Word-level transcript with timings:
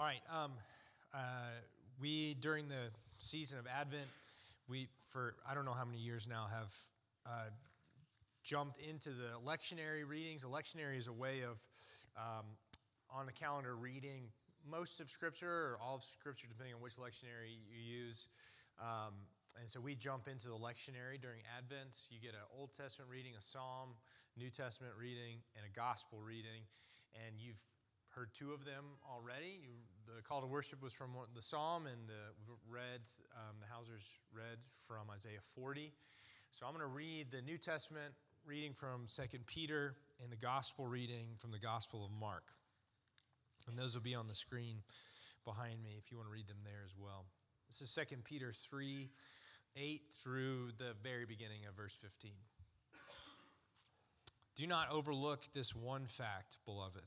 All 0.00 0.06
right. 0.06 0.22
Um, 0.34 0.52
uh, 1.12 1.18
we, 2.00 2.32
during 2.40 2.68
the 2.68 2.88
season 3.18 3.58
of 3.58 3.66
Advent, 3.66 4.08
we, 4.66 4.88
for 5.12 5.34
I 5.46 5.52
don't 5.52 5.66
know 5.66 5.74
how 5.74 5.84
many 5.84 5.98
years 5.98 6.26
now, 6.26 6.46
have 6.50 6.74
uh, 7.26 7.50
jumped 8.42 8.78
into 8.78 9.10
the 9.10 9.28
lectionary 9.44 10.08
readings. 10.08 10.46
Lectionary 10.46 10.96
is 10.96 11.06
a 11.06 11.12
way 11.12 11.42
of, 11.42 11.60
um, 12.16 12.46
on 13.14 13.26
the 13.26 13.32
calendar, 13.32 13.76
reading 13.76 14.22
most 14.66 15.00
of 15.00 15.10
Scripture 15.10 15.50
or 15.50 15.78
all 15.84 15.96
of 15.96 16.02
Scripture, 16.02 16.48
depending 16.48 16.74
on 16.74 16.80
which 16.80 16.94
lectionary 16.96 17.60
you 17.68 17.98
use. 18.00 18.26
Um, 18.80 19.12
and 19.60 19.68
so 19.68 19.80
we 19.82 19.94
jump 19.94 20.28
into 20.28 20.48
the 20.48 20.56
lectionary 20.56 21.20
during 21.20 21.42
Advent. 21.58 22.08
You 22.08 22.20
get 22.22 22.32
an 22.32 22.48
Old 22.58 22.72
Testament 22.72 23.10
reading, 23.10 23.32
a 23.36 23.42
Psalm, 23.42 23.90
New 24.34 24.48
Testament 24.48 24.94
reading, 24.98 25.44
and 25.56 25.66
a 25.66 25.76
Gospel 25.78 26.20
reading. 26.24 26.64
And 27.26 27.36
you've 27.38 27.62
heard 28.10 28.34
two 28.34 28.52
of 28.52 28.64
them 28.64 28.84
already. 29.06 29.62
You, 29.62 29.70
the 30.16 30.22
call 30.22 30.40
to 30.40 30.46
worship 30.46 30.82
was 30.82 30.92
from 30.92 31.10
the 31.34 31.42
Psalm, 31.42 31.86
and 31.86 32.08
the 32.08 32.14
read 32.68 33.00
um, 33.36 33.56
the 33.60 33.66
Hausers 33.66 34.18
read 34.32 34.58
from 34.86 35.10
Isaiah 35.12 35.40
40. 35.40 35.92
So 36.50 36.66
I'm 36.66 36.72
going 36.72 36.82
to 36.82 36.86
read 36.86 37.30
the 37.30 37.42
New 37.42 37.58
Testament 37.58 38.14
reading 38.46 38.72
from 38.72 39.06
2 39.06 39.38
Peter 39.46 39.94
and 40.22 40.32
the 40.32 40.36
Gospel 40.36 40.86
reading 40.86 41.36
from 41.38 41.50
the 41.52 41.58
Gospel 41.58 42.04
of 42.04 42.10
Mark. 42.10 42.44
And 43.68 43.78
those 43.78 43.94
will 43.94 44.02
be 44.02 44.14
on 44.14 44.26
the 44.26 44.34
screen 44.34 44.76
behind 45.44 45.82
me 45.82 45.90
if 45.98 46.10
you 46.10 46.16
want 46.16 46.28
to 46.28 46.32
read 46.32 46.48
them 46.48 46.58
there 46.64 46.82
as 46.84 46.94
well. 46.98 47.26
This 47.68 47.80
is 47.80 47.94
2 47.94 48.16
Peter 48.24 48.52
3 48.52 49.08
8 49.76 50.00
through 50.10 50.70
the 50.78 50.94
very 51.02 51.24
beginning 51.26 51.66
of 51.68 51.76
verse 51.76 51.94
15. 51.94 52.32
Do 54.56 54.66
not 54.66 54.90
overlook 54.90 55.44
this 55.52 55.74
one 55.74 56.06
fact, 56.06 56.56
beloved 56.66 57.06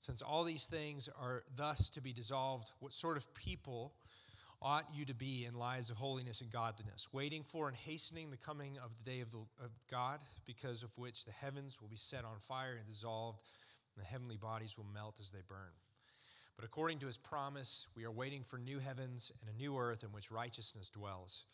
Since 0.00 0.22
all 0.22 0.44
these 0.44 0.66
things 0.66 1.08
are 1.20 1.42
thus 1.56 1.90
to 1.90 2.00
be 2.00 2.12
dissolved, 2.12 2.70
what 2.80 2.92
sort 2.92 3.16
of 3.16 3.34
people 3.34 3.94
ought 4.60 4.86
you 4.94 5.04
to 5.04 5.14
be 5.14 5.44
in 5.44 5.58
lives 5.58 5.90
of 5.90 5.96
holiness 5.96 6.40
and 6.40 6.50
godliness, 6.50 7.08
waiting 7.12 7.42
for 7.42 7.68
and 7.68 7.76
hastening 7.76 8.30
the 8.30 8.36
coming 8.36 8.76
of 8.84 8.96
the 8.96 9.10
day 9.10 9.20
of, 9.20 9.30
the, 9.30 9.38
of 9.62 9.70
God, 9.90 10.20
because 10.46 10.82
of 10.82 10.96
which 10.98 11.24
the 11.24 11.32
heavens 11.32 11.80
will 11.80 11.88
be 11.88 11.96
set 11.96 12.24
on 12.24 12.38
fire 12.38 12.74
and 12.76 12.86
dissolved, 12.86 13.42
and 13.94 14.04
the 14.04 14.08
heavenly 14.08 14.36
bodies 14.36 14.76
will 14.76 14.86
melt 14.92 15.18
as 15.20 15.30
they 15.30 15.42
burn? 15.48 15.72
But 16.56 16.64
according 16.64 16.98
to 17.00 17.06
his 17.06 17.16
promise, 17.16 17.86
we 17.96 18.04
are 18.04 18.10
waiting 18.10 18.42
for 18.42 18.58
new 18.58 18.80
heavens 18.80 19.30
and 19.40 19.54
a 19.54 19.58
new 19.58 19.78
earth 19.78 20.02
in 20.02 20.10
which 20.10 20.32
righteousness 20.32 20.90
dwells. 20.90 21.44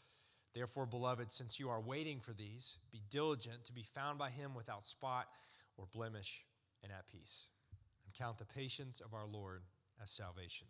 Therefore, 0.54 0.86
beloved, 0.86 1.30
since 1.30 1.60
you 1.60 1.68
are 1.68 1.80
waiting 1.80 2.20
for 2.20 2.32
these, 2.32 2.78
be 2.90 3.02
diligent 3.10 3.64
to 3.66 3.72
be 3.72 3.82
found 3.82 4.18
by 4.18 4.30
him 4.30 4.54
without 4.54 4.82
spot 4.82 5.26
or 5.76 5.86
blemish 5.92 6.44
and 6.82 6.90
at 6.90 7.06
peace 7.08 7.48
count 8.18 8.38
the 8.38 8.44
patience 8.44 9.00
of 9.00 9.14
our 9.14 9.26
Lord 9.26 9.62
as 10.02 10.10
salvation. 10.10 10.68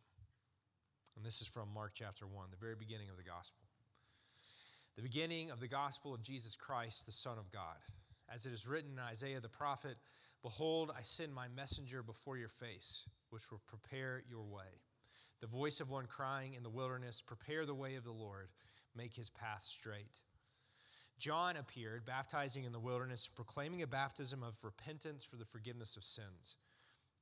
And 1.17 1.25
this 1.25 1.41
is 1.41 1.47
from 1.47 1.69
Mark 1.73 1.93
chapter 1.95 2.27
1, 2.27 2.47
the 2.51 2.57
very 2.57 2.75
beginning 2.75 3.09
of 3.11 3.17
the 3.17 3.23
gospel. 3.23 3.63
The 4.97 5.03
beginning 5.03 5.51
of 5.51 5.61
the 5.61 5.69
gospel 5.69 6.15
of 6.15 6.23
Jesus 6.23 6.57
Christ, 6.57 7.07
the 7.07 7.13
Son 7.13 7.39
of 7.39 7.51
God. 7.51 7.77
As 8.33 8.47
it 8.47 8.53
is 8.53 8.67
written 8.67 8.93
in 8.93 8.99
Isaiah 8.99 9.41
the 9.41 9.49
prophet 9.49 9.97
Behold, 10.43 10.93
I 10.95 11.01
send 11.01 11.33
my 11.33 11.47
messenger 11.57 12.03
before 12.03 12.37
your 12.37 12.49
face, 12.49 13.09
which 13.31 13.51
will 13.51 13.63
prepare 13.67 14.23
your 14.29 14.45
way. 14.45 14.83
The 15.41 15.47
voice 15.47 15.81
of 15.81 15.91
one 15.91 16.05
crying 16.05 16.53
in 16.53 16.63
the 16.63 16.69
wilderness, 16.69 17.23
Prepare 17.23 17.65
the 17.65 17.75
way 17.75 17.95
of 17.95 18.05
the 18.05 18.13
Lord, 18.13 18.49
make 18.95 19.15
his 19.15 19.31
path 19.31 19.63
straight. 19.63 20.21
John 21.19 21.57
appeared, 21.57 22.05
baptizing 22.05 22.65
in 22.65 22.73
the 22.73 22.81
wilderness, 22.81 23.27
proclaiming 23.27 23.83
a 23.83 23.87
baptism 23.87 24.43
of 24.43 24.63
repentance 24.63 25.25
for 25.25 25.37
the 25.37 25.45
forgiveness 25.45 25.97
of 25.97 26.05
sins. 26.05 26.57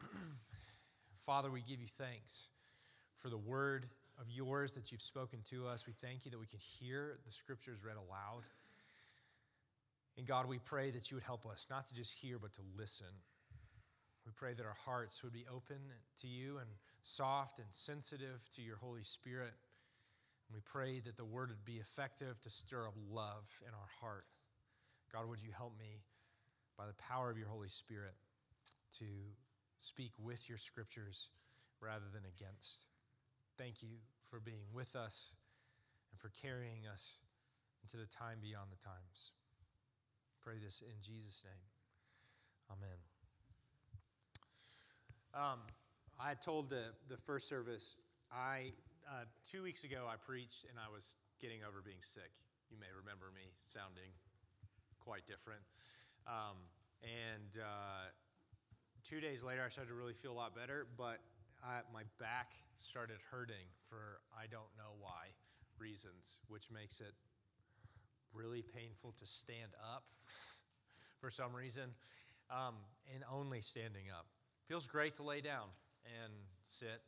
Father, 1.16 1.50
we 1.50 1.60
give 1.60 1.80
you 1.80 1.86
thanks 1.86 2.50
for 3.14 3.28
the 3.28 3.38
word 3.38 3.86
of 4.20 4.30
yours 4.30 4.74
that 4.74 4.90
you've 4.90 5.00
spoken 5.00 5.40
to 5.50 5.66
us. 5.66 5.86
We 5.86 5.92
thank 5.92 6.24
you 6.24 6.30
that 6.30 6.40
we 6.40 6.46
can 6.46 6.58
hear 6.58 7.18
the 7.24 7.32
scriptures 7.32 7.84
read 7.84 7.96
aloud. 7.96 8.42
And 10.16 10.26
God, 10.26 10.48
we 10.48 10.58
pray 10.58 10.90
that 10.90 11.10
you 11.10 11.16
would 11.16 11.24
help 11.24 11.46
us 11.46 11.66
not 11.70 11.86
to 11.86 11.94
just 11.94 12.20
hear, 12.20 12.38
but 12.38 12.52
to 12.54 12.60
listen. 12.76 13.06
We 14.26 14.32
pray 14.34 14.52
that 14.52 14.66
our 14.66 14.76
hearts 14.84 15.22
would 15.22 15.32
be 15.32 15.46
open 15.50 15.78
to 16.20 16.26
you 16.26 16.58
and 16.58 16.68
soft 17.02 17.60
and 17.60 17.68
sensitive 17.70 18.42
to 18.56 18.62
your 18.62 18.76
Holy 18.76 19.02
Spirit. 19.02 19.52
And 20.48 20.54
we 20.54 20.60
pray 20.64 21.00
that 21.00 21.16
the 21.16 21.24
word 21.24 21.50
would 21.50 21.64
be 21.64 21.78
effective 21.78 22.40
to 22.40 22.50
stir 22.50 22.86
up 22.86 22.94
love 23.10 23.48
in 23.66 23.72
our 23.72 23.88
heart. 24.00 24.24
God, 25.12 25.28
would 25.28 25.42
you 25.42 25.50
help 25.56 25.78
me 25.78 26.02
by 26.76 26.86
the 26.86 26.94
power 26.94 27.30
of 27.30 27.38
your 27.38 27.48
Holy 27.48 27.68
Spirit 27.68 28.14
to 28.98 29.04
speak 29.78 30.12
with 30.18 30.48
your 30.48 30.58
scriptures 30.58 31.30
rather 31.80 32.06
than 32.12 32.22
against. 32.24 32.86
Thank 33.56 33.82
you 33.82 33.98
for 34.24 34.40
being 34.40 34.66
with 34.72 34.94
us 34.96 35.34
and 36.10 36.20
for 36.20 36.30
carrying 36.42 36.86
us 36.92 37.20
into 37.82 37.96
the 37.96 38.06
time 38.06 38.38
beyond 38.42 38.70
the 38.70 38.84
times. 38.84 39.32
Pray 40.42 40.54
this 40.62 40.82
in 40.82 40.94
Jesus' 41.02 41.44
name. 41.44 42.78
Amen. 42.78 42.98
Um, 45.34 45.60
I 46.20 46.34
told 46.34 46.70
the, 46.70 46.92
the 47.08 47.16
first 47.16 47.48
service, 47.48 47.96
I 48.32 48.72
uh, 49.08 49.24
two 49.50 49.62
weeks 49.62 49.84
ago 49.84 50.04
I 50.10 50.16
preached 50.16 50.66
and 50.68 50.78
I 50.78 50.92
was 50.92 51.16
getting 51.40 51.64
over 51.66 51.80
being 51.80 52.02
sick. 52.02 52.30
You 52.70 52.76
may 52.78 52.92
remember 52.92 53.32
me 53.34 53.48
sounding 53.60 54.12
quite 55.00 55.26
different. 55.26 55.62
Um, 56.26 56.58
and 57.00 57.62
uh, 57.62 58.12
two 59.08 59.20
days 59.20 59.42
later, 59.42 59.62
I 59.64 59.70
started 59.70 59.88
to 59.88 59.96
really 59.96 60.12
feel 60.12 60.32
a 60.32 60.38
lot 60.38 60.54
better, 60.54 60.86
but 60.98 61.18
I, 61.64 61.80
my 61.94 62.02
back 62.20 62.52
started 62.76 63.16
hurting 63.30 63.64
for 63.88 64.20
I 64.36 64.46
don't 64.50 64.68
know 64.76 64.92
why 65.00 65.32
reasons, 65.78 66.38
which 66.48 66.70
makes 66.70 67.00
it 67.00 67.14
really 68.34 68.62
painful 68.62 69.14
to 69.18 69.26
stand 69.26 69.72
up 69.94 70.04
for 71.20 71.30
some 71.30 71.54
reason, 71.54 71.94
um, 72.50 72.74
and 73.14 73.24
only 73.32 73.62
standing 73.62 74.10
up. 74.10 74.26
Feels 74.66 74.86
great 74.86 75.14
to 75.14 75.22
lay 75.22 75.40
down 75.40 75.68
and 76.22 76.32
sit. 76.64 77.00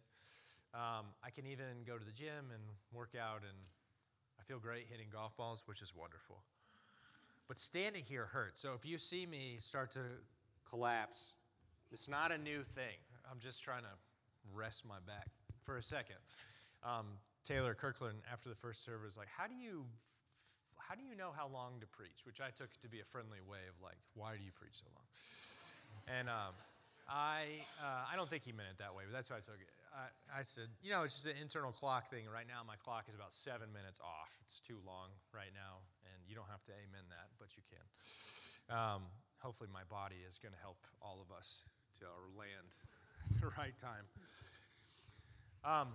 Um, 0.73 1.05
I 1.23 1.29
can 1.29 1.47
even 1.47 1.85
go 1.87 1.99
to 1.99 2.05
the 2.05 2.13
gym 2.13 2.49
and 2.51 2.63
work 2.95 3.15
out, 3.21 3.43
and 3.43 3.59
I 4.39 4.43
feel 4.45 4.59
great 4.59 4.87
hitting 4.91 5.09
golf 5.13 5.37
balls, 5.37 5.65
which 5.67 5.83
is 5.83 5.93
wonderful. 5.95 6.43
But 7.47 7.59
standing 7.59 8.05
here 8.05 8.25
hurts. 8.25 8.63
So 8.63 8.73
if 8.75 8.87
you 8.89 8.97
see 8.97 9.27
me 9.27 9.57
start 9.59 9.91
to 9.93 10.01
collapse, 10.69 11.35
it's 11.93 12.09
not 12.09 12.33
a 12.33 12.39
new 12.39 12.63
thing. 12.63 12.99
I'm 13.31 13.39
just 13.39 13.63
trying 13.63 13.83
to 13.83 13.95
rest 14.55 14.87
my 14.87 14.99
back 15.07 15.29
for 15.63 15.77
a 15.77 15.83
second. 15.83 16.17
Um, 16.83 17.07
Taylor 17.45 17.75
Kirkland, 17.75 18.19
after 18.31 18.49
the 18.49 18.55
first 18.55 18.85
service, 18.85 19.17
was 19.17 19.19
like, 19.19 19.29
"How 19.29 19.47
do 19.47 19.55
you, 19.55 19.87
how 20.79 20.95
do 20.95 21.03
you 21.03 21.17
know 21.17 21.33
how 21.35 21.49
long 21.49 21.81
to 21.81 21.87
preach?" 21.87 22.25
Which 22.25 22.41
I 22.41 22.51
took 22.51 22.69
to 22.81 22.89
be 22.89 23.01
a 23.01 23.05
friendly 23.05 23.41
way 23.41 23.65
of 23.69 23.81
like, 23.83 23.99
"Why 24.15 24.37
do 24.37 24.43
you 24.43 24.53
preach 24.53 24.81
so 24.81 24.87
long?" 24.95 25.07
And 26.19 26.29
um, 26.29 26.55
I, 27.09 27.65
uh, 27.83 28.13
I 28.13 28.17
don't 28.17 28.29
think 28.29 28.45
he 28.45 28.53
meant 28.53 28.71
it 28.71 28.79
that 28.79 28.95
way, 28.95 29.05
but 29.07 29.13
that's 29.13 29.29
how 29.29 29.37
I 29.37 29.45
took 29.45 29.59
it. 29.61 29.69
I, 29.91 30.41
I 30.41 30.43
said, 30.43 30.69
"You 30.83 30.91
know, 30.93 31.03
it's 31.03 31.15
just 31.15 31.27
an 31.27 31.41
internal 31.41 31.73
clock 31.73 32.11
thing. 32.11 32.25
Right 32.31 32.47
now, 32.47 32.63
my 32.67 32.77
clock 32.77 33.09
is 33.09 33.15
about 33.15 33.33
seven 33.33 33.73
minutes 33.73 34.01
off. 34.01 34.37
It's 34.43 34.61
too 34.61 34.79
long 34.87 35.11
right 35.35 35.53
now, 35.55 35.83
and 36.13 36.19
you 36.29 36.37
don't 36.37 36.49
have 36.51 36.63
to 36.71 36.73
amen 36.73 37.09
that, 37.11 37.29
but 37.39 37.57
you 37.57 37.63
can." 37.67 37.85
Um, 38.71 39.03
hopefully, 39.41 39.69
my 39.73 39.83
body 39.89 40.23
is 40.29 40.39
going 40.39 40.55
to 40.55 40.61
help 40.61 40.79
all 41.03 41.19
of 41.19 41.35
us 41.35 41.65
our 42.03 42.39
land 42.39 42.77
at 43.31 43.41
the 43.41 43.47
right 43.59 43.77
time. 43.79 44.05
Um, 45.65 45.89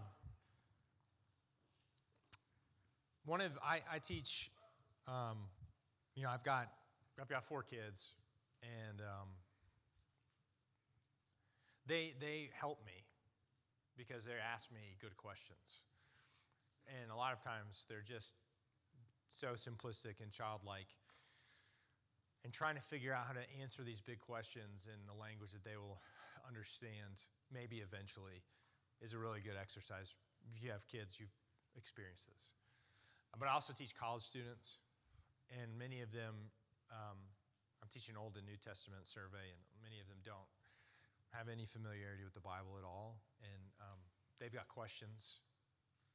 one 3.26 3.42
of 3.42 3.58
I, 3.64 3.80
I 3.92 4.00
teach, 4.00 4.52
um, 5.08 5.38
you 6.16 6.24
know, 6.24 6.30
I've 6.30 6.44
got 6.44 6.72
I've 7.20 7.30
got 7.30 7.44
four 7.44 7.64
kids, 7.64 8.14
and 8.62 9.02
um, 9.02 9.30
they 11.88 12.14
they 12.20 12.50
help 12.60 12.86
me 12.86 13.06
because 13.98 14.26
they 14.26 14.34
ask 14.54 14.72
me 14.72 14.96
good 15.02 15.18
questions, 15.18 15.82
and 16.88 17.12
a 17.12 17.16
lot 17.16 17.34
of 17.34 17.42
times 17.42 17.86
they're 17.90 18.02
just 18.02 18.36
so 19.28 19.50
simplistic 19.54 20.22
and 20.22 20.32
childlike. 20.32 20.88
And 22.46 22.54
trying 22.54 22.78
to 22.78 22.86
figure 22.86 23.10
out 23.10 23.26
how 23.26 23.34
to 23.34 23.42
answer 23.58 23.82
these 23.82 24.06
big 24.06 24.22
questions 24.22 24.86
in 24.86 25.02
the 25.10 25.18
language 25.18 25.50
that 25.58 25.66
they 25.66 25.82
will 25.82 25.98
understand, 26.46 27.26
maybe 27.50 27.82
eventually, 27.82 28.46
is 29.02 29.18
a 29.18 29.20
really 29.20 29.42
good 29.42 29.58
exercise. 29.58 30.14
If 30.54 30.62
you 30.62 30.70
have 30.70 30.86
kids, 30.86 31.18
you've 31.18 31.34
experienced 31.74 32.30
this. 32.30 32.54
But 33.34 33.50
I 33.50 33.58
also 33.58 33.74
teach 33.74 33.98
college 33.98 34.22
students, 34.22 34.78
and 35.50 35.74
many 35.74 36.06
of 36.06 36.14
them, 36.14 36.54
um, 36.94 37.18
I'm 37.82 37.90
teaching 37.90 38.14
Old 38.14 38.38
and 38.38 38.46
New 38.46 38.62
Testament 38.62 39.10
survey, 39.10 39.50
and 39.50 39.60
many 39.82 39.98
of 39.98 40.06
them 40.06 40.22
don't 40.22 40.50
have 41.34 41.50
any 41.50 41.66
familiarity 41.66 42.24
with 42.24 42.38
the 42.38 42.46
Bible 42.46 42.78
at 42.78 42.86
all, 42.86 43.26
and 43.42 43.64
um, 43.82 43.98
they've 44.38 44.54
got 44.54 44.70
questions 44.70 45.42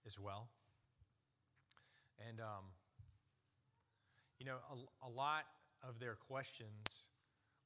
as 0.06 0.14
well. 0.14 0.46
And, 2.22 2.38
um, 2.38 2.70
you 4.38 4.46
know, 4.46 4.62
a, 4.70 5.06
a 5.06 5.10
lot 5.10 5.44
of 5.86 5.98
their 5.98 6.14
questions 6.14 7.08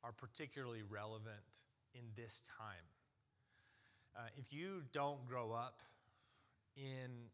are 0.03 0.13
particularly 0.13 0.83
relevant 0.89 1.63
in 1.95 2.03
this 2.17 2.43
time. 2.59 2.85
Uh, 4.17 4.29
if 4.37 4.53
you 4.53 4.83
don't 4.93 5.25
grow 5.27 5.53
up 5.53 5.81
in 6.77 7.31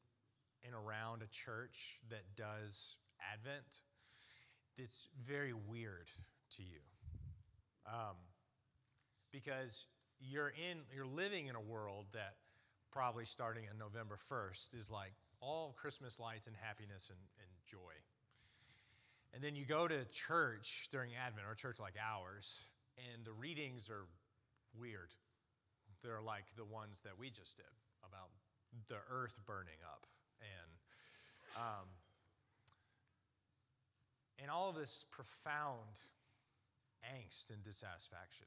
and 0.65 0.75
around 0.75 1.23
a 1.23 1.27
church 1.27 2.01
that 2.09 2.25
does 2.37 2.97
Advent, 3.33 3.81
it's 4.77 5.09
very 5.21 5.53
weird 5.53 6.11
to 6.57 6.63
you. 6.63 6.81
Um, 7.87 8.17
because 9.33 9.87
you're 10.21 10.49
in 10.49 10.79
you're 10.95 11.07
living 11.07 11.47
in 11.47 11.55
a 11.55 11.61
world 11.61 12.07
that 12.13 12.35
probably 12.93 13.25
starting 13.25 13.65
on 13.71 13.79
November 13.79 14.17
1st 14.17 14.75
is 14.79 14.91
like 14.91 15.13
all 15.41 15.73
Christmas 15.73 16.19
lights 16.21 16.47
and 16.47 16.57
happiness 16.61 17.11
and, 17.11 17.19
and 17.39 17.51
joy. 17.65 17.95
And 19.35 19.43
then 19.43 19.55
you 19.55 19.65
go 19.65 19.87
to 19.87 20.05
church 20.07 20.89
during 20.91 21.13
Advent, 21.15 21.47
or 21.49 21.55
church 21.55 21.79
like 21.79 21.95
ours, 22.01 22.61
and 23.13 23.25
the 23.25 23.33
readings 23.33 23.89
are 23.89 24.07
weird. 24.79 25.15
They're 26.03 26.21
like 26.21 26.45
the 26.57 26.65
ones 26.65 27.03
that 27.03 27.19
we 27.19 27.31
just 27.31 27.57
did 27.57 27.75
about 28.03 28.31
the 28.89 28.99
earth 29.11 29.39
burning 29.47 29.79
up 29.85 30.07
and 30.41 30.71
um, 31.57 31.87
and 34.41 34.51
all 34.51 34.71
of 34.71 34.77
this 34.77 35.05
profound 35.11 35.99
angst 37.05 37.51
and 37.51 37.63
dissatisfaction. 37.63 38.47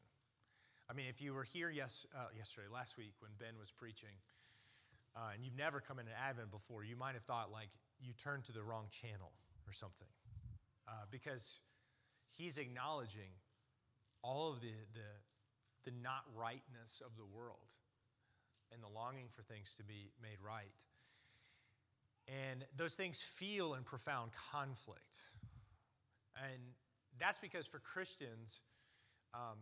I 0.90 0.94
mean, 0.94 1.06
if 1.10 1.22
you 1.22 1.34
were 1.34 1.44
here 1.44 1.70
yes, 1.70 2.06
uh, 2.16 2.28
yesterday, 2.36 2.68
last 2.72 2.98
week, 2.98 3.14
when 3.20 3.32
Ben 3.40 3.60
was 3.60 3.72
preaching, 3.72 4.16
uh, 5.16 5.32
and 5.36 5.46
you've 5.46 5.58
never 5.58 5.80
come 5.80 6.00
into 6.00 6.12
Advent 6.18 6.52
before, 6.52 6.84
you 6.84 6.96
might 6.96 7.14
have 7.14 7.24
thought 7.24 7.52
like 7.52 7.70
you 8.02 8.14
turned 8.14 8.44
to 8.46 8.52
the 8.52 8.64
wrong 8.64 8.86
channel 8.90 9.32
or 9.68 9.72
something 9.72 10.08
uh, 10.88 10.92
because 11.12 11.60
he's 12.38 12.58
acknowledging 12.58 13.32
all 14.22 14.52
of 14.52 14.62
the, 14.62 14.74
the, 14.94 15.92
the 15.92 15.96
not 16.02 16.24
rightness 16.36 17.02
of 17.06 17.16
the 17.18 17.26
world 17.26 17.76
and 18.74 18.82
the 18.82 18.88
longing 18.88 19.28
for 19.30 19.42
things 19.42 19.76
to 19.78 19.84
be 19.84 20.12
made 20.22 20.38
right. 20.46 20.66
And 22.28 22.66
those 22.78 22.96
things 22.96 23.22
feel 23.22 23.74
in 23.74 23.84
profound 23.84 24.32
conflict. 24.52 25.24
And 26.38 26.62
that's 27.20 27.40
because 27.40 27.68
for 27.68 27.80
Christians 27.80 28.62
um, 29.34 29.58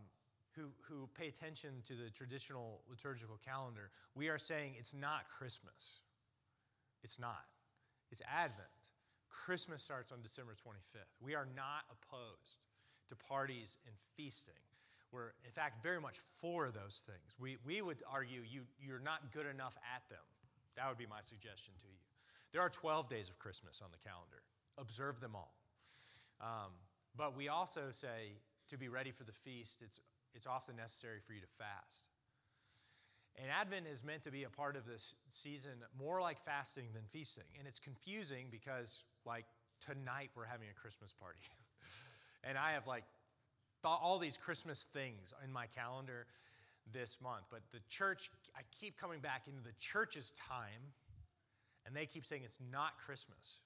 who, 0.55 0.67
who 0.87 1.09
pay 1.17 1.27
attention 1.27 1.71
to 1.85 1.93
the 1.93 2.09
traditional 2.09 2.81
liturgical 2.89 3.39
calendar, 3.43 3.89
we 4.15 4.29
are 4.29 4.37
saying 4.37 4.73
it's 4.77 4.93
not 4.93 5.27
Christmas. 5.27 6.01
It's 7.03 7.19
not. 7.19 7.45
It's 8.11 8.21
Advent. 8.31 8.67
Christmas 9.31 9.81
starts 9.81 10.11
on 10.11 10.21
December 10.21 10.53
25th. 10.53 11.09
We 11.21 11.35
are 11.35 11.47
not 11.55 11.87
opposed 11.89 12.59
to 13.09 13.15
parties 13.15 13.77
and 13.87 13.95
feasting. 13.95 14.59
We're, 15.11 15.33
in 15.45 15.51
fact, 15.51 15.81
very 15.83 15.99
much 15.99 16.17
for 16.17 16.69
those 16.69 17.03
things. 17.05 17.35
We, 17.39 17.57
we 17.65 17.81
would 17.81 17.97
argue 18.11 18.41
you, 18.49 18.61
you're 18.79 18.99
not 18.99 19.31
good 19.33 19.45
enough 19.45 19.77
at 19.95 20.07
them. 20.09 20.23
That 20.75 20.87
would 20.87 20.97
be 20.97 21.07
my 21.09 21.21
suggestion 21.21 21.73
to 21.81 21.87
you. 21.87 21.99
There 22.53 22.61
are 22.61 22.69
12 22.69 23.09
days 23.09 23.29
of 23.29 23.39
Christmas 23.39 23.81
on 23.83 23.89
the 23.91 23.97
calendar. 23.97 24.43
Observe 24.77 25.19
them 25.19 25.35
all. 25.35 25.53
Um, 26.39 26.71
but 27.15 27.35
we 27.35 27.49
also 27.49 27.91
say 27.91 28.39
to 28.69 28.77
be 28.77 28.87
ready 28.87 29.11
for 29.11 29.23
the 29.23 29.31
feast, 29.31 29.81
it's, 29.81 29.99
it's 30.33 30.47
often 30.47 30.75
necessary 30.75 31.19
for 31.19 31.33
you 31.33 31.41
to 31.41 31.47
fast. 31.47 32.05
And 33.37 33.49
Advent 33.49 33.87
is 33.87 34.03
meant 34.03 34.23
to 34.23 34.31
be 34.31 34.43
a 34.43 34.49
part 34.49 34.75
of 34.75 34.85
this 34.85 35.15
season 35.29 35.71
more 35.99 36.21
like 36.21 36.39
fasting 36.39 36.87
than 36.93 37.03
feasting. 37.07 37.45
And 37.57 37.67
it's 37.67 37.79
confusing 37.79 38.47
because, 38.51 39.03
like, 39.25 39.45
tonight 39.79 40.29
we're 40.35 40.45
having 40.45 40.67
a 40.69 40.79
Christmas 40.79 41.13
party. 41.13 41.39
and 42.43 42.57
I 42.57 42.73
have, 42.73 42.87
like, 42.87 43.03
thought 43.81 43.99
all 44.03 44.19
these 44.19 44.37
Christmas 44.37 44.83
things 44.83 45.33
in 45.43 45.51
my 45.51 45.65
calendar 45.67 46.27
this 46.91 47.19
month. 47.21 47.43
But 47.49 47.61
the 47.71 47.79
church, 47.89 48.29
I 48.55 48.61
keep 48.79 48.99
coming 48.99 49.21
back 49.21 49.47
into 49.47 49.61
the 49.61 49.73
church's 49.79 50.31
time, 50.31 50.93
and 51.85 51.95
they 51.95 52.05
keep 52.05 52.25
saying 52.25 52.41
it's 52.43 52.59
not 52.71 52.97
Christmas. 52.97 53.59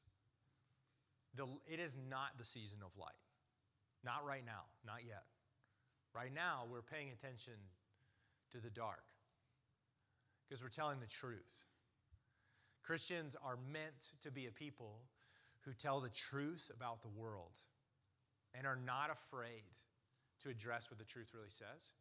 The, 1.36 1.48
it 1.68 1.80
is 1.80 1.98
not 2.10 2.38
the 2.38 2.46
season 2.46 2.80
of 2.86 2.96
light. 2.98 3.12
Not 4.06 4.26
right 4.26 4.46
now, 4.46 4.62
not 4.86 5.00
yet. 5.06 5.24
Right 6.14 6.34
now, 6.34 6.64
we're 6.72 6.84
paying 6.84 7.10
attention 7.12 7.56
to 8.52 8.60
the 8.60 8.70
dark 8.70 9.04
because 10.48 10.64
we're 10.64 10.70
telling 10.70 11.00
the 11.00 11.08
truth. 11.08 11.64
Christians 12.84 13.36
are 13.44 13.58
meant 13.72 14.12
to 14.22 14.32
be 14.32 14.46
a 14.46 14.52
people 14.52 15.00
who 15.62 15.74
tell 15.74 16.00
the 16.00 16.10
truth 16.10 16.70
about 16.76 17.02
the 17.02 17.08
world 17.08 17.58
and 18.54 18.68
are 18.68 18.78
not 18.86 19.10
afraid 19.12 19.64
to 20.44 20.50
address 20.50 20.92
what 20.92 21.00
the 21.00 21.06
truth 21.06 21.32
really 21.34 21.50
says. 21.50 21.92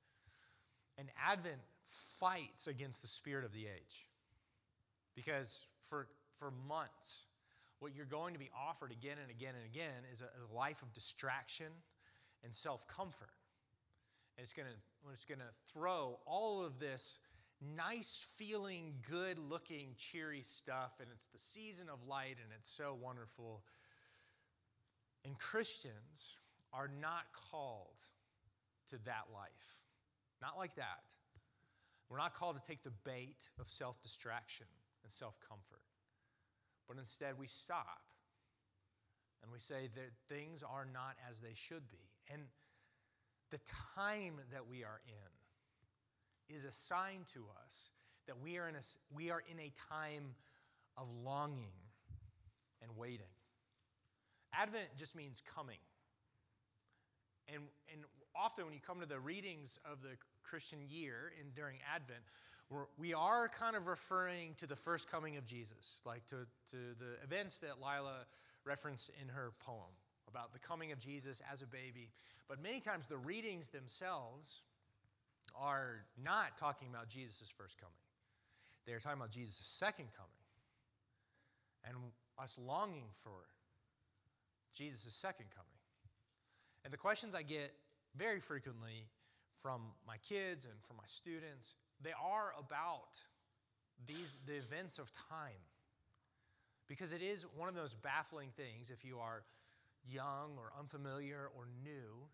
And 0.99 1.09
Advent 1.27 1.61
fights 1.85 2.67
against 2.67 3.03
the 3.03 3.09
spirit 3.09 3.45
of 3.45 3.53
the 3.53 3.65
age 3.65 4.07
because 5.15 5.67
for, 5.81 6.09
for 6.37 6.53
months, 6.69 7.25
what 7.81 7.95
you're 7.95 8.07
going 8.07 8.35
to 8.35 8.39
be 8.39 8.51
offered 8.69 8.93
again 8.93 9.17
and 9.21 9.31
again 9.31 9.55
and 9.57 9.65
again 9.65 10.05
is 10.13 10.23
a, 10.23 10.25
a 10.25 10.55
life 10.55 10.83
of 10.83 10.93
distraction 10.93 11.67
and 12.45 12.55
self 12.55 12.87
comfort. 12.87 13.33
And 14.37 14.43
it's 14.43 14.53
going 14.53 14.69
to 14.69 14.75
it's 15.13 15.25
going 15.25 15.41
to 15.41 15.73
throw 15.73 16.19
all 16.27 16.65
of 16.65 16.79
this 16.79 17.21
nice 17.77 18.27
feeling, 18.37 18.95
good 19.09 19.39
looking, 19.39 19.95
cheery 19.97 20.43
stuff, 20.43 20.95
and 21.01 21.09
it's 21.13 21.27
the 21.27 21.39
season 21.39 21.89
of 21.89 22.07
light, 22.07 22.37
and 22.43 22.53
it's 22.57 22.69
so 22.69 22.97
wonderful. 23.01 23.63
And 25.25 25.39
Christians 25.39 26.39
are 26.73 26.91
not 27.01 27.25
called 27.51 28.01
to 28.91 28.99
that 29.05 29.25
life. 29.33 29.85
Not 30.43 30.59
like 30.59 30.75
that. 30.75 31.15
We're 32.09 32.19
not 32.19 32.35
called 32.35 32.57
to 32.57 32.63
take 32.67 32.83
the 32.83 32.93
bait 33.05 33.51
of 33.59 33.67
self 33.67 34.03
distraction 34.03 34.67
and 35.03 35.11
self 35.11 35.39
comfort, 35.41 35.83
but 36.87 36.99
instead 36.99 37.39
we 37.39 37.47
stop 37.47 38.03
and 39.43 39.53
we 39.53 39.59
say 39.59 39.89
that 39.95 40.35
things 40.35 40.63
are 40.63 40.87
not 40.93 41.17
as 41.29 41.41
they 41.41 41.55
should 41.55 41.89
be. 41.91 42.11
And 42.33 42.43
the 43.51 43.61
time 43.95 44.41
that 44.53 44.67
we 44.67 44.85
are 44.85 45.01
in 45.07 45.34
is 46.49 46.65
a 46.65 46.73
sign 46.73 47.21
to 47.33 47.45
us 47.65 47.91
that 48.27 48.41
we 48.43 48.59
are 48.59 48.69
in 48.69 48.75
a, 48.75 48.81
we 49.15 49.31
are 49.31 49.43
in 49.51 49.59
a 49.59 49.71
time 49.91 50.35
of 50.97 51.09
longing 51.25 51.73
and 52.83 52.91
waiting. 52.97 53.27
Advent 54.53 54.87
just 54.97 55.17
means 55.17 55.43
coming. 55.55 55.79
And, 57.53 57.63
and 57.93 58.03
often 58.35 58.65
when 58.65 58.75
you 58.75 58.81
come 58.81 59.01
to 59.01 59.07
the 59.07 59.19
readings 59.19 59.79
of 59.91 60.03
the 60.03 60.17
Christian 60.43 60.79
year 60.89 61.33
in, 61.41 61.51
during 61.51 61.79
Advent, 61.95 62.21
we're, 62.71 62.85
we 62.99 63.13
are 63.13 63.49
kind 63.49 63.77
of 63.77 63.87
referring 63.87 64.55
to 64.59 64.67
the 64.67 64.77
first 64.77 65.11
coming 65.11 65.37
of 65.37 65.45
Jesus, 65.45 66.03
like 66.07 66.25
to, 66.27 66.47
to 66.71 66.77
the 66.99 67.23
events 67.23 67.59
that 67.61 67.81
Lila 67.81 68.27
referenced 68.65 69.11
in 69.21 69.29
her 69.29 69.53
poem 69.61 69.93
about 70.29 70.53
the 70.53 70.59
coming 70.59 70.93
of 70.93 70.99
Jesus 70.99 71.43
as 71.53 71.63
a 71.63 71.67
baby. 71.67 72.11
But 72.49 72.63
many 72.63 72.81
times 72.81 73.07
the 73.07 73.19
readings 73.19 73.69
themselves 73.69 74.63
are 75.55 76.05
not 76.23 76.57
talking 76.57 76.89
about 76.89 77.09
Jesus' 77.09 77.53
first 77.57 77.79
coming. 77.79 77.95
They're 78.87 78.99
talking 78.99 79.19
about 79.19 79.31
Jesus' 79.31 79.67
second 79.67 80.09
coming 80.17 80.31
and 81.87 81.97
us 82.39 82.59
longing 82.59 83.07
for 83.11 83.49
Jesus' 84.75 85.15
second 85.15 85.47
coming. 85.55 85.69
And 86.85 86.93
the 86.93 86.99
questions 86.99 87.35
I 87.35 87.43
get 87.43 87.73
very 88.17 88.41
frequently 88.41 89.09
from 89.63 89.81
my 90.07 90.17
kids 90.19 90.67
and 90.67 90.75
from 90.83 90.97
my 90.97 91.05
students, 91.07 91.75
they 92.03 92.13
are 92.23 92.53
about 92.59 93.19
these 94.07 94.39
the 94.47 94.57
events 94.57 94.99
of 94.99 95.11
time. 95.13 95.63
Because 96.87 97.15
it 97.15 97.23
is 97.23 97.47
one 97.57 97.69
of 97.69 97.75
those 97.75 97.95
baffling 97.95 98.51
things 98.51 98.91
if 98.91 99.05
you 99.05 99.19
are 99.19 99.43
young 100.07 100.59
or 100.59 100.71
unfamiliar 100.79 101.49
or 101.57 101.67
new, 101.83 102.29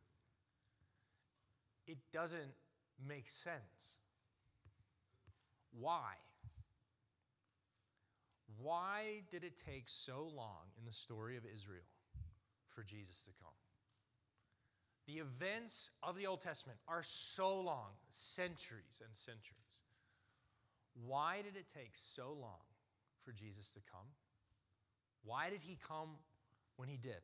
it 1.86 1.98
doesn't 2.12 2.52
make 3.06 3.28
sense. 3.28 3.96
Why? 5.78 6.14
Why 8.58 9.22
did 9.30 9.44
it 9.44 9.56
take 9.56 9.84
so 9.86 10.30
long 10.34 10.66
in 10.78 10.84
the 10.84 10.92
story 10.92 11.36
of 11.36 11.44
Israel 11.50 11.86
for 12.68 12.82
Jesus 12.82 13.24
to 13.24 13.30
come? 13.42 13.52
The 15.06 15.20
events 15.20 15.90
of 16.02 16.16
the 16.16 16.26
Old 16.26 16.40
Testament 16.40 16.78
are 16.86 17.02
so 17.02 17.60
long, 17.60 17.90
centuries 18.08 19.02
and 19.04 19.14
centuries. 19.16 19.56
Why 21.06 21.36
did 21.42 21.56
it 21.56 21.66
take 21.68 21.90
so 21.92 22.36
long 22.40 22.60
for 23.18 23.32
Jesus 23.32 23.72
to 23.72 23.80
come? 23.90 24.06
Why 25.24 25.50
did 25.50 25.60
he 25.62 25.78
come 25.86 26.10
when 26.76 26.88
he 26.88 26.96
did? 26.96 27.22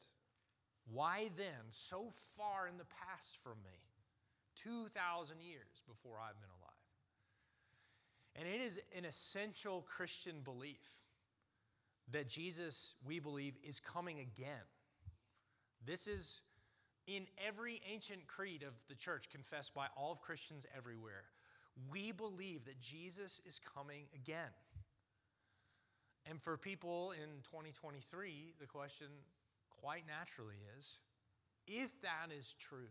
Why 0.92 1.30
then 1.36 1.70
so 1.70 2.10
far 2.36 2.68
in 2.68 2.78
the 2.78 2.86
past 3.06 3.38
from 3.42 3.58
me? 3.64 3.78
2,000 4.56 5.40
years 5.40 5.82
before 5.88 6.16
I've 6.18 6.40
been 6.40 6.50
alive. 6.50 6.72
And 8.36 8.48
it 8.48 8.64
is 8.64 8.80
an 8.96 9.04
essential 9.04 9.82
Christian 9.82 10.40
belief 10.44 11.00
that 12.12 12.28
Jesus, 12.28 12.94
we 13.04 13.18
believe, 13.18 13.54
is 13.62 13.80
coming 13.80 14.20
again. 14.20 14.66
This 15.84 16.06
is 16.06 16.42
in 17.06 17.26
every 17.46 17.80
ancient 17.90 18.26
creed 18.26 18.62
of 18.62 18.74
the 18.88 18.94
church 18.94 19.30
confessed 19.30 19.74
by 19.74 19.86
all 19.96 20.12
of 20.12 20.20
Christians 20.20 20.66
everywhere. 20.76 21.24
We 21.90 22.12
believe 22.12 22.64
that 22.64 22.78
Jesus 22.80 23.40
is 23.46 23.60
coming 23.74 24.06
again. 24.14 24.52
And 26.28 26.40
for 26.40 26.56
people 26.56 27.12
in 27.12 27.42
2023, 27.44 28.54
the 28.58 28.66
question 28.66 29.06
quite 29.70 30.02
naturally 30.06 30.56
is 30.76 31.00
if 31.66 32.00
that 32.02 32.28
is 32.36 32.54
true, 32.58 32.88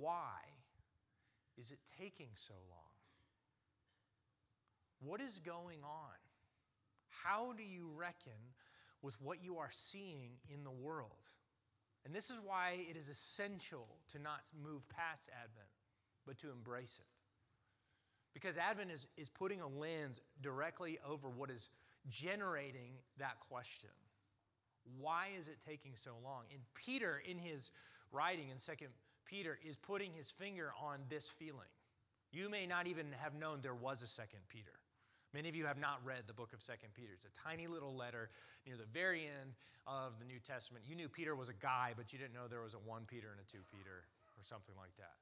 why 0.00 0.40
is 1.58 1.70
it 1.70 1.78
taking 1.98 2.30
so 2.34 2.54
long? 2.70 2.78
What 5.00 5.20
is 5.20 5.38
going 5.38 5.78
on? 5.84 6.16
How 7.08 7.52
do 7.52 7.62
you 7.62 7.90
reckon 7.94 8.32
with 9.02 9.20
what 9.20 9.42
you 9.42 9.58
are 9.58 9.68
seeing 9.70 10.32
in 10.52 10.64
the 10.64 10.70
world? 10.70 11.26
And 12.04 12.14
this 12.14 12.30
is 12.30 12.40
why 12.44 12.78
it 12.88 12.96
is 12.96 13.08
essential 13.08 13.86
to 14.08 14.18
not 14.18 14.50
move 14.62 14.88
past 14.88 15.28
Advent, 15.42 15.68
but 16.26 16.38
to 16.38 16.50
embrace 16.50 16.98
it. 17.00 17.06
Because 18.32 18.56
Advent 18.56 18.90
is, 18.90 19.08
is 19.16 19.28
putting 19.28 19.60
a 19.60 19.68
lens 19.68 20.20
directly 20.40 20.98
over 21.06 21.28
what 21.28 21.50
is 21.50 21.68
generating 22.08 22.94
that 23.18 23.38
question. 23.40 23.90
Why 24.98 25.28
is 25.36 25.48
it 25.48 25.56
taking 25.66 25.92
so 25.94 26.12
long? 26.24 26.44
And 26.52 26.62
Peter, 26.74 27.22
in 27.28 27.38
his 27.38 27.70
writing 28.12 28.48
in 28.50 28.58
Second 28.58 28.88
Peter, 29.30 29.58
is 29.64 29.76
putting 29.76 30.12
his 30.12 30.30
finger 30.30 30.72
on 30.82 30.98
this 31.08 31.28
feeling. 31.28 31.70
You 32.32 32.50
may 32.50 32.66
not 32.66 32.88
even 32.88 33.06
have 33.22 33.34
known 33.34 33.60
there 33.62 33.74
was 33.74 34.02
a 34.02 34.06
Second 34.06 34.40
Peter. 34.48 34.72
Many 35.32 35.48
of 35.48 35.54
you 35.54 35.66
have 35.66 35.78
not 35.78 36.00
read 36.04 36.24
the 36.26 36.32
book 36.32 36.52
of 36.52 36.60
Second 36.60 36.92
Peter. 36.94 37.10
It's 37.12 37.24
a 37.24 37.48
tiny 37.48 37.68
little 37.68 37.94
letter 37.94 38.30
near 38.66 38.76
the 38.76 38.90
very 38.92 39.20
end 39.20 39.54
of 39.86 40.18
the 40.18 40.24
New 40.24 40.40
Testament. 40.40 40.84
You 40.88 40.96
knew 40.96 41.08
Peter 41.08 41.36
was 41.36 41.48
a 41.48 41.54
guy, 41.54 41.92
but 41.96 42.12
you 42.12 42.18
didn't 42.18 42.34
know 42.34 42.48
there 42.48 42.62
was 42.62 42.74
a 42.74 42.78
1 42.78 43.02
Peter 43.06 43.28
and 43.30 43.40
a 43.40 43.50
2 43.50 43.58
Peter 43.70 44.02
or 44.36 44.42
something 44.42 44.74
like 44.76 44.96
that. 44.98 45.14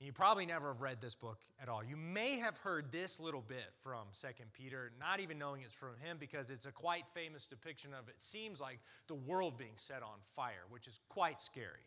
And 0.00 0.06
you 0.06 0.12
probably 0.12 0.46
never 0.46 0.68
have 0.68 0.80
read 0.80 1.00
this 1.00 1.14
book 1.14 1.40
at 1.60 1.68
all. 1.68 1.84
You 1.84 1.96
may 1.96 2.38
have 2.38 2.56
heard 2.58 2.90
this 2.90 3.20
little 3.20 3.42
bit 3.42 3.68
from 3.72 4.06
Second 4.12 4.52
Peter, 4.52 4.92
not 4.98 5.20
even 5.20 5.38
knowing 5.38 5.60
it's 5.62 5.74
from 5.74 5.96
him 6.02 6.16
because 6.18 6.50
it's 6.50 6.64
a 6.66 6.72
quite 6.72 7.06
famous 7.08 7.46
depiction 7.46 7.92
of 7.92 8.08
it 8.08 8.20
seems 8.20 8.60
like 8.60 8.80
the 9.08 9.14
world 9.14 9.58
being 9.58 9.76
set 9.76 10.02
on 10.02 10.18
fire, 10.22 10.64
which 10.70 10.86
is 10.86 11.00
quite 11.08 11.38
scary. 11.38 11.84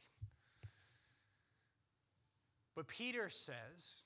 But 2.76 2.88
Peter 2.88 3.30
says 3.30 4.04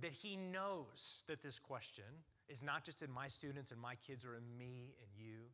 that 0.00 0.12
he 0.12 0.36
knows 0.36 1.24
that 1.28 1.40
this 1.40 1.58
question 1.58 2.04
is 2.48 2.62
not 2.62 2.84
just 2.84 3.02
in 3.02 3.10
my 3.12 3.26
students 3.26 3.70
and 3.70 3.80
my 3.80 3.94
kids 4.06 4.24
or 4.24 4.34
in 4.34 4.58
me 4.58 4.94
and 5.00 5.10
you. 5.16 5.50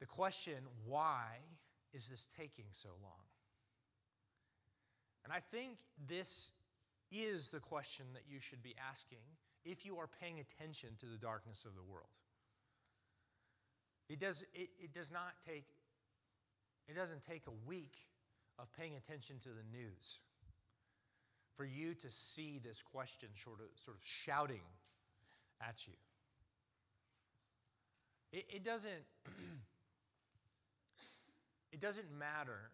The 0.00 0.06
question, 0.06 0.54
why 0.86 1.38
is 1.92 2.08
this 2.08 2.26
taking 2.26 2.66
so 2.70 2.90
long? 3.02 3.12
And 5.24 5.32
I 5.32 5.40
think 5.40 5.78
this 6.06 6.52
is 7.10 7.48
the 7.48 7.60
question 7.60 8.06
that 8.12 8.22
you 8.28 8.38
should 8.38 8.62
be 8.62 8.74
asking 8.88 9.18
if 9.64 9.84
you 9.84 9.98
are 9.98 10.08
paying 10.20 10.40
attention 10.40 10.90
to 10.98 11.06
the 11.06 11.16
darkness 11.16 11.64
of 11.64 11.74
the 11.74 11.82
world. 11.82 12.08
It 14.08 14.18
does, 14.18 14.42
it, 14.54 14.70
it 14.78 14.92
does 14.92 15.10
not 15.10 15.34
take, 15.46 15.66
it 16.88 16.96
doesn't 16.96 17.22
take 17.22 17.42
a 17.46 17.68
week 17.68 17.94
of 18.58 18.72
paying 18.76 18.96
attention 18.96 19.38
to 19.40 19.48
the 19.48 19.64
news 19.72 20.18
for 21.54 21.64
you 21.64 21.94
to 21.94 22.10
see 22.10 22.60
this 22.62 22.82
question 22.82 23.28
sort 23.34 23.60
of, 23.60 23.66
sort 23.76 23.96
of 23.96 24.02
shouting 24.04 24.62
at 25.60 25.86
you. 25.86 25.94
It, 28.32 28.46
it 28.48 28.64
doesn't, 28.64 28.92
it 31.72 31.80
doesn't 31.80 32.10
matter 32.16 32.70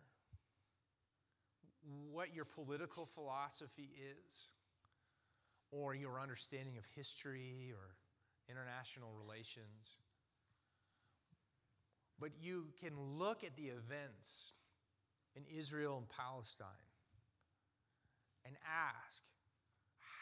what 2.13 2.35
your 2.35 2.45
political 2.45 3.05
philosophy 3.05 3.91
is 4.27 4.49
or 5.71 5.95
your 5.95 6.21
understanding 6.21 6.77
of 6.79 6.85
history 6.95 7.73
or 7.73 7.95
international 8.49 9.11
relations. 9.19 9.97
But 12.21 12.31
you 12.41 12.67
can 12.81 12.93
look 13.19 13.45
at 13.45 13.57
the 13.57 13.65
events 13.65 14.53
in 15.37 15.43
Israel 15.57 15.99
and 15.99 16.09
Palestine 16.09 16.69
and 18.47 18.57
ask 18.67 19.23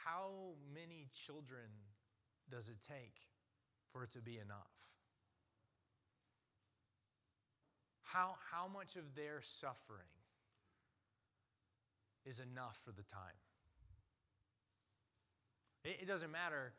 how 0.05 0.55
many 0.75 1.07
children 1.13 1.69
does 2.51 2.69
it 2.69 2.77
take 2.81 3.19
for 3.93 4.05
it 4.05 4.11
to 4.13 4.21
be 4.21 4.39
enough? 4.39 4.97
How, 8.03 8.35
how 8.51 8.69
much 8.69 8.97
of 8.97 9.15
their 9.15 9.41
suffering 9.41 10.01
is 12.27 12.41
enough 12.41 12.81
for 12.85 12.93
the 12.93 13.03
time? 13.03 13.41
It, 15.85 16.03
it 16.03 16.07
doesn't 16.07 16.31
matter 16.31 16.73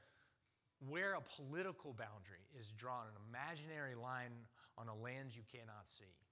where 0.90 1.13
a 1.13 1.22
political 1.22 1.94
boundary 1.94 2.46
is 2.58 2.72
drawn, 2.72 3.06
an 3.08 3.16
imaginary 3.30 3.96
line 3.96 4.32
on 4.78 4.88
a 4.88 4.96
land 4.96 5.36
you 5.36 5.44
cannot 5.52 5.88
see. 5.88 6.23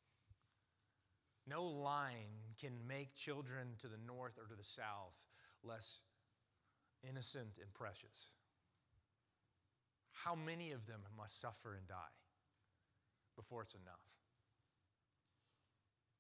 No 1.52 1.66
line 1.66 2.40
can 2.62 2.72
make 2.88 3.14
children 3.14 3.76
to 3.80 3.88
the 3.88 3.98
north 4.08 4.38
or 4.38 4.48
to 4.48 4.56
the 4.56 4.64
south 4.64 5.26
less 5.66 6.02
innocent 7.08 7.60
and 7.62 7.74
precious. 7.74 8.32
How 10.14 10.34
many 10.34 10.72
of 10.72 10.88
them 10.88 11.02
must 11.18 11.42
suffer 11.42 11.76
and 11.76 11.86
die 11.88 12.16
before 13.36 13.64
it's 13.64 13.74
enough? 13.74 14.16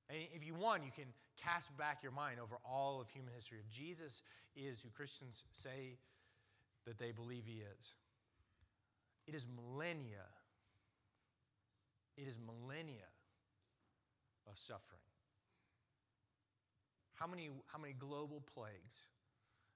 And 0.09 0.19
if 0.35 0.45
you 0.45 0.53
want, 0.53 0.83
you 0.83 0.91
can 0.91 1.13
cast 1.41 1.75
back 1.77 2.03
your 2.03 2.11
mind 2.11 2.39
over 2.43 2.57
all 2.69 3.00
of 3.00 3.09
human 3.09 3.33
history. 3.33 3.59
If 3.65 3.69
Jesus 3.69 4.23
is 4.53 4.81
who 4.81 4.89
Christians 4.89 5.45
say 5.53 5.97
that 6.85 7.00
they 7.00 7.13
believe 7.13 7.43
he 7.45 7.61
is, 7.77 7.93
it 9.27 9.33
is 9.33 9.47
millennia. 9.47 10.27
It 12.17 12.27
is 12.27 12.38
millennia 12.38 13.07
of 14.50 14.57
suffering. 14.57 15.00
How 17.21 17.27
many, 17.27 17.49
how 17.67 17.77
many 17.77 17.93
global 17.93 18.41
plagues? 18.51 19.09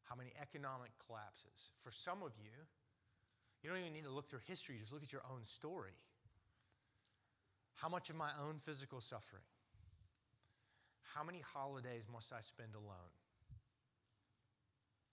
How 0.05 0.15
many 0.15 0.31
economic 0.41 0.89
collapses? 1.05 1.69
For 1.83 1.91
some 1.91 2.23
of 2.23 2.31
you, 2.41 2.57
you 3.61 3.69
don't 3.69 3.77
even 3.77 3.93
need 3.93 4.05
to 4.05 4.09
look 4.09 4.27
through 4.27 4.39
history, 4.47 4.77
just 4.79 4.91
look 4.91 5.03
at 5.03 5.13
your 5.13 5.21
own 5.31 5.43
story. 5.43 5.93
How 7.75 7.87
much 7.87 8.09
of 8.09 8.15
my 8.15 8.31
own 8.43 8.57
physical 8.57 8.99
suffering? 8.99 9.43
How 11.13 11.23
many 11.23 11.39
holidays 11.39 12.07
must 12.11 12.33
I 12.33 12.41
spend 12.41 12.73
alone? 12.73 13.13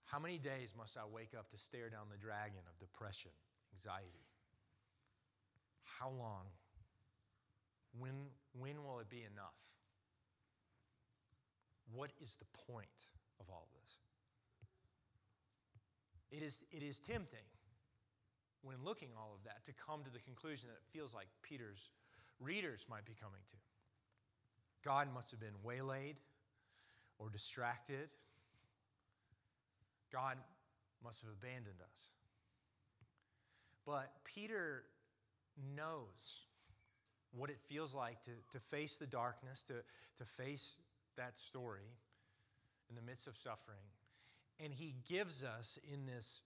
How 0.05 0.17
many 0.17 0.39
days 0.39 0.73
must 0.75 0.97
I 0.97 1.01
wake 1.05 1.35
up 1.37 1.49
to 1.49 1.57
stare 1.59 1.89
down 1.89 2.07
the 2.09 2.17
dragon 2.17 2.61
of 2.67 2.79
depression, 2.79 3.31
anxiety? 3.73 4.25
How 5.83 6.09
long? 6.09 6.45
When, 7.99 8.29
when 8.57 8.83
will 8.83 9.01
it 9.01 9.09
be 9.11 9.21
enough? 9.21 9.82
What 11.93 12.11
is 12.21 12.35
the 12.35 12.45
point 12.71 13.07
of 13.39 13.49
all 13.49 13.67
this? 13.79 13.97
It 16.31 16.43
is, 16.43 16.65
it 16.71 16.81
is 16.81 16.99
tempting 16.99 17.45
when 18.63 18.77
looking 18.83 19.09
all 19.17 19.33
of 19.37 19.43
that 19.43 19.63
to 19.65 19.73
come 19.73 20.03
to 20.03 20.09
the 20.09 20.19
conclusion 20.19 20.69
that 20.69 20.77
it 20.77 20.97
feels 20.97 21.13
like 21.13 21.27
Peter's 21.43 21.91
readers 22.39 22.87
might 22.89 23.05
be 23.05 23.13
coming 23.21 23.41
to. 23.47 23.55
God 24.83 25.07
must 25.13 25.31
have 25.31 25.39
been 25.39 25.55
waylaid 25.63 26.15
or 27.19 27.29
distracted. 27.29 28.09
God 30.11 30.37
must 31.03 31.21
have 31.21 31.31
abandoned 31.31 31.81
us. 31.91 32.09
But 33.85 34.11
Peter 34.23 34.83
knows 35.75 36.39
what 37.31 37.49
it 37.49 37.59
feels 37.59 37.93
like 37.93 38.21
to, 38.21 38.31
to 38.51 38.59
face 38.59 38.97
the 38.97 39.07
darkness, 39.07 39.63
to, 39.63 39.73
to 40.17 40.25
face 40.25 40.79
that 41.17 41.37
story 41.37 41.97
in 42.89 42.95
the 42.95 43.01
midst 43.01 43.27
of 43.27 43.35
suffering. 43.35 43.85
And 44.63 44.73
he 44.73 44.95
gives 45.09 45.43
us 45.43 45.79
in 45.91 46.05
this 46.05 46.41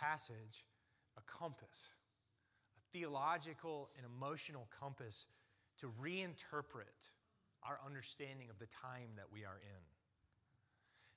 passage 0.00 0.64
a 1.16 1.22
compass, 1.22 1.94
a 2.76 2.96
theological 2.96 3.90
and 3.96 4.06
emotional 4.06 4.68
compass 4.78 5.26
to 5.78 5.92
reinterpret 6.00 7.10
our 7.62 7.78
understanding 7.84 8.48
of 8.50 8.58
the 8.58 8.66
time 8.66 9.08
that 9.16 9.26
we 9.32 9.44
are 9.44 9.58
in. 9.60 9.82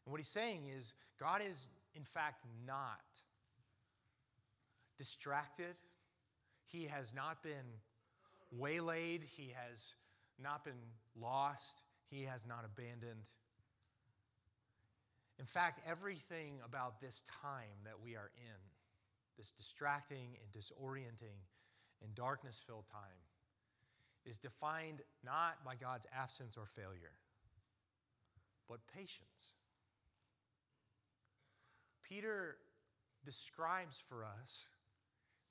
And 0.06 0.12
what 0.12 0.20
he's 0.20 0.28
saying 0.28 0.62
is, 0.76 0.94
God 1.20 1.42
is, 1.48 1.68
in 1.96 2.04
fact, 2.04 2.46
not 2.66 3.22
distracted. 4.98 5.76
He 6.66 6.86
has 6.86 7.14
not 7.14 7.44
been 7.44 7.80
waylaid. 8.52 9.22
He 9.24 9.54
has 9.56 9.96
not 10.42 10.64
been 10.64 10.74
lost. 11.20 11.84
He 12.12 12.24
has 12.26 12.46
not 12.46 12.66
abandoned. 12.66 13.30
In 15.40 15.46
fact, 15.46 15.82
everything 15.88 16.60
about 16.64 17.00
this 17.00 17.24
time 17.42 17.80
that 17.86 18.02
we 18.04 18.16
are 18.18 18.30
in, 18.36 18.60
this 19.38 19.52
distracting 19.52 20.38
and 20.44 20.52
disorienting 20.52 21.40
and 22.04 22.14
darkness 22.14 22.62
filled 22.66 22.88
time, 22.88 23.24
is 24.26 24.38
defined 24.38 25.02
not 25.24 25.64
by 25.66 25.76
God's 25.76 26.06
absence 26.16 26.58
or 26.58 26.66
failure, 26.66 27.16
but 28.68 28.80
patience. 28.94 29.54
Peter 32.04 32.58
describes 33.24 33.98
for 33.98 34.26
us 34.26 34.70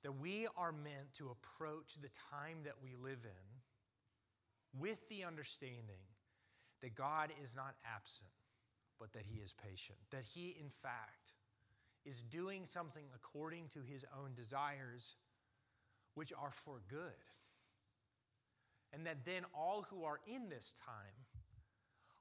that 0.03 0.11
we 0.11 0.47
are 0.57 0.71
meant 0.71 1.13
to 1.15 1.31
approach 1.31 1.95
the 1.95 2.09
time 2.31 2.57
that 2.65 2.75
we 2.83 2.95
live 2.95 3.25
in 3.25 4.79
with 4.79 5.09
the 5.09 5.23
understanding 5.23 6.10
that 6.81 6.95
God 6.95 7.31
is 7.41 7.55
not 7.55 7.75
absent, 7.95 8.29
but 8.99 9.13
that 9.13 9.23
He 9.25 9.39
is 9.39 9.53
patient, 9.53 9.97
that 10.11 10.23
He, 10.23 10.55
in 10.59 10.69
fact, 10.69 11.33
is 12.05 12.21
doing 12.21 12.65
something 12.65 13.03
according 13.15 13.67
to 13.69 13.79
His 13.87 14.05
own 14.19 14.33
desires, 14.35 15.15
which 16.15 16.33
are 16.39 16.51
for 16.51 16.81
good. 16.89 17.11
And 18.93 19.05
that 19.05 19.23
then 19.23 19.43
all 19.55 19.85
who 19.89 20.03
are 20.03 20.19
in 20.27 20.49
this 20.49 20.73
time 20.85 21.25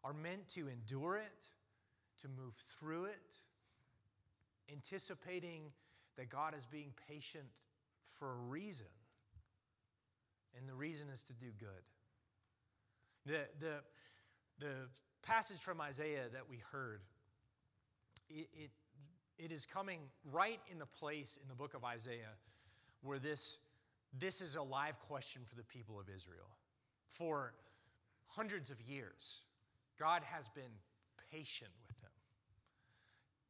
are 0.05 0.13
meant 0.13 0.49
to 0.49 0.69
endure 0.69 1.17
it, 1.17 1.49
to 2.23 2.29
move 2.29 2.55
through 2.55 3.07
it, 3.07 3.37
anticipating 4.73 5.73
that 6.17 6.29
God 6.29 6.55
is 6.55 6.67
being 6.67 6.93
patient 7.09 7.45
for 8.05 8.33
a 8.33 8.37
reason. 8.49 8.87
And 10.57 10.69
the 10.69 10.75
reason 10.75 11.09
is 11.13 11.25
to 11.25 11.33
do 11.33 11.47
good. 11.59 11.69
The, 13.27 13.49
the, 13.59 13.83
the 14.61 14.89
passage 15.23 15.59
from 15.59 15.81
Isaiah 15.81 16.29
that 16.33 16.49
we 16.49 16.59
heard, 16.71 17.01
it, 18.29 18.47
it, 18.53 18.71
it 19.39 19.51
is 19.51 19.67
coming 19.67 20.01
right 20.33 20.61
in 20.71 20.79
the 20.79 20.87
place 20.87 21.39
in 21.43 21.49
the 21.49 21.55
book 21.55 21.75
of 21.75 21.85
Isaiah 21.85 22.37
where 23.03 23.19
this, 23.19 23.59
this 24.19 24.41
is 24.41 24.57
a 24.57 24.63
live 24.63 25.01
question 25.01 25.43
for 25.47 25.57
the 25.57 25.65
people 25.65 25.99
of 25.99 26.09
Israel. 26.15 26.57
For 27.07 27.55
hundreds 28.27 28.71
of 28.71 28.81
years, 28.83 29.43
God 29.99 30.23
has 30.25 30.49
been 30.51 30.73
patient 31.33 31.71
with 31.87 31.99
them, 32.01 32.11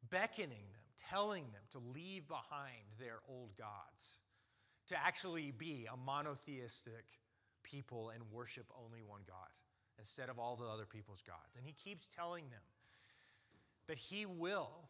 beckoning 0.09 0.49
them, 0.49 0.81
telling 0.97 1.43
them 1.51 1.61
to 1.71 1.79
leave 1.93 2.27
behind 2.27 2.85
their 2.99 3.19
old 3.29 3.55
gods 3.57 4.13
to 4.87 4.95
actually 4.97 5.51
be 5.57 5.87
a 5.91 5.97
monotheistic 5.97 7.05
people 7.63 8.11
and 8.13 8.23
worship 8.31 8.65
only 8.83 9.01
one 9.01 9.21
God 9.27 9.49
instead 10.01 10.29
of 10.29 10.39
all 10.39 10.57
the 10.57 10.65
other 10.65 10.85
people's 10.89 11.21
gods. 11.21 11.55
And 11.55 11.63
he 11.63 11.73
keeps 11.73 12.09
telling 12.09 12.49
them 12.49 12.65
that 13.85 13.97
he 13.97 14.25
will 14.25 14.89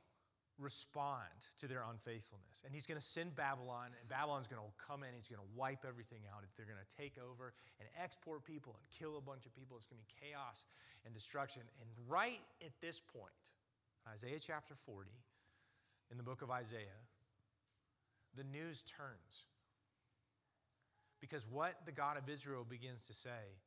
respond 0.57 1.35
to 1.59 1.67
their 1.67 1.83
unfaithfulness. 1.91 2.63
And 2.63 2.73
he's 2.73 2.85
going 2.85 2.99
to 2.99 3.03
send 3.03 3.35
Babylon, 3.35 3.91
and 3.99 4.07
Babylon's 4.07 4.47
going 4.47 4.61
to 4.61 4.71
come 4.79 5.03
in, 5.03 5.09
he's 5.13 5.27
going 5.27 5.41
to 5.41 5.51
wipe 5.57 5.83
everything 5.83 6.21
out. 6.31 6.43
They're 6.55 6.65
going 6.69 6.79
to 6.79 6.95
take 6.95 7.17
over 7.19 7.51
and 7.79 7.89
export 8.01 8.45
people 8.45 8.75
and 8.79 8.83
kill 8.87 9.17
a 9.17 9.21
bunch 9.21 9.45
of 9.45 9.53
people. 9.53 9.75
It's 9.75 9.85
going 9.85 9.99
to 9.99 10.07
be 10.07 10.15
chaos 10.31 10.63
and 11.03 11.13
destruction. 11.13 11.63
And 11.81 11.89
right 12.07 12.39
at 12.63 12.71
this 12.79 13.01
point, 13.01 13.43
Isaiah 14.07 14.39
chapter 14.39 14.75
40, 14.75 15.09
in 16.11 16.17
the 16.17 16.23
book 16.23 16.41
of 16.41 16.51
Isaiah, 16.51 17.03
the 18.37 18.43
news 18.43 18.83
turns. 18.87 19.45
Because 21.19 21.45
what 21.49 21.75
the 21.85 21.91
God 21.91 22.17
of 22.17 22.29
Israel 22.29 22.65
begins 22.67 23.07
to 23.07 23.13
say 23.13 23.59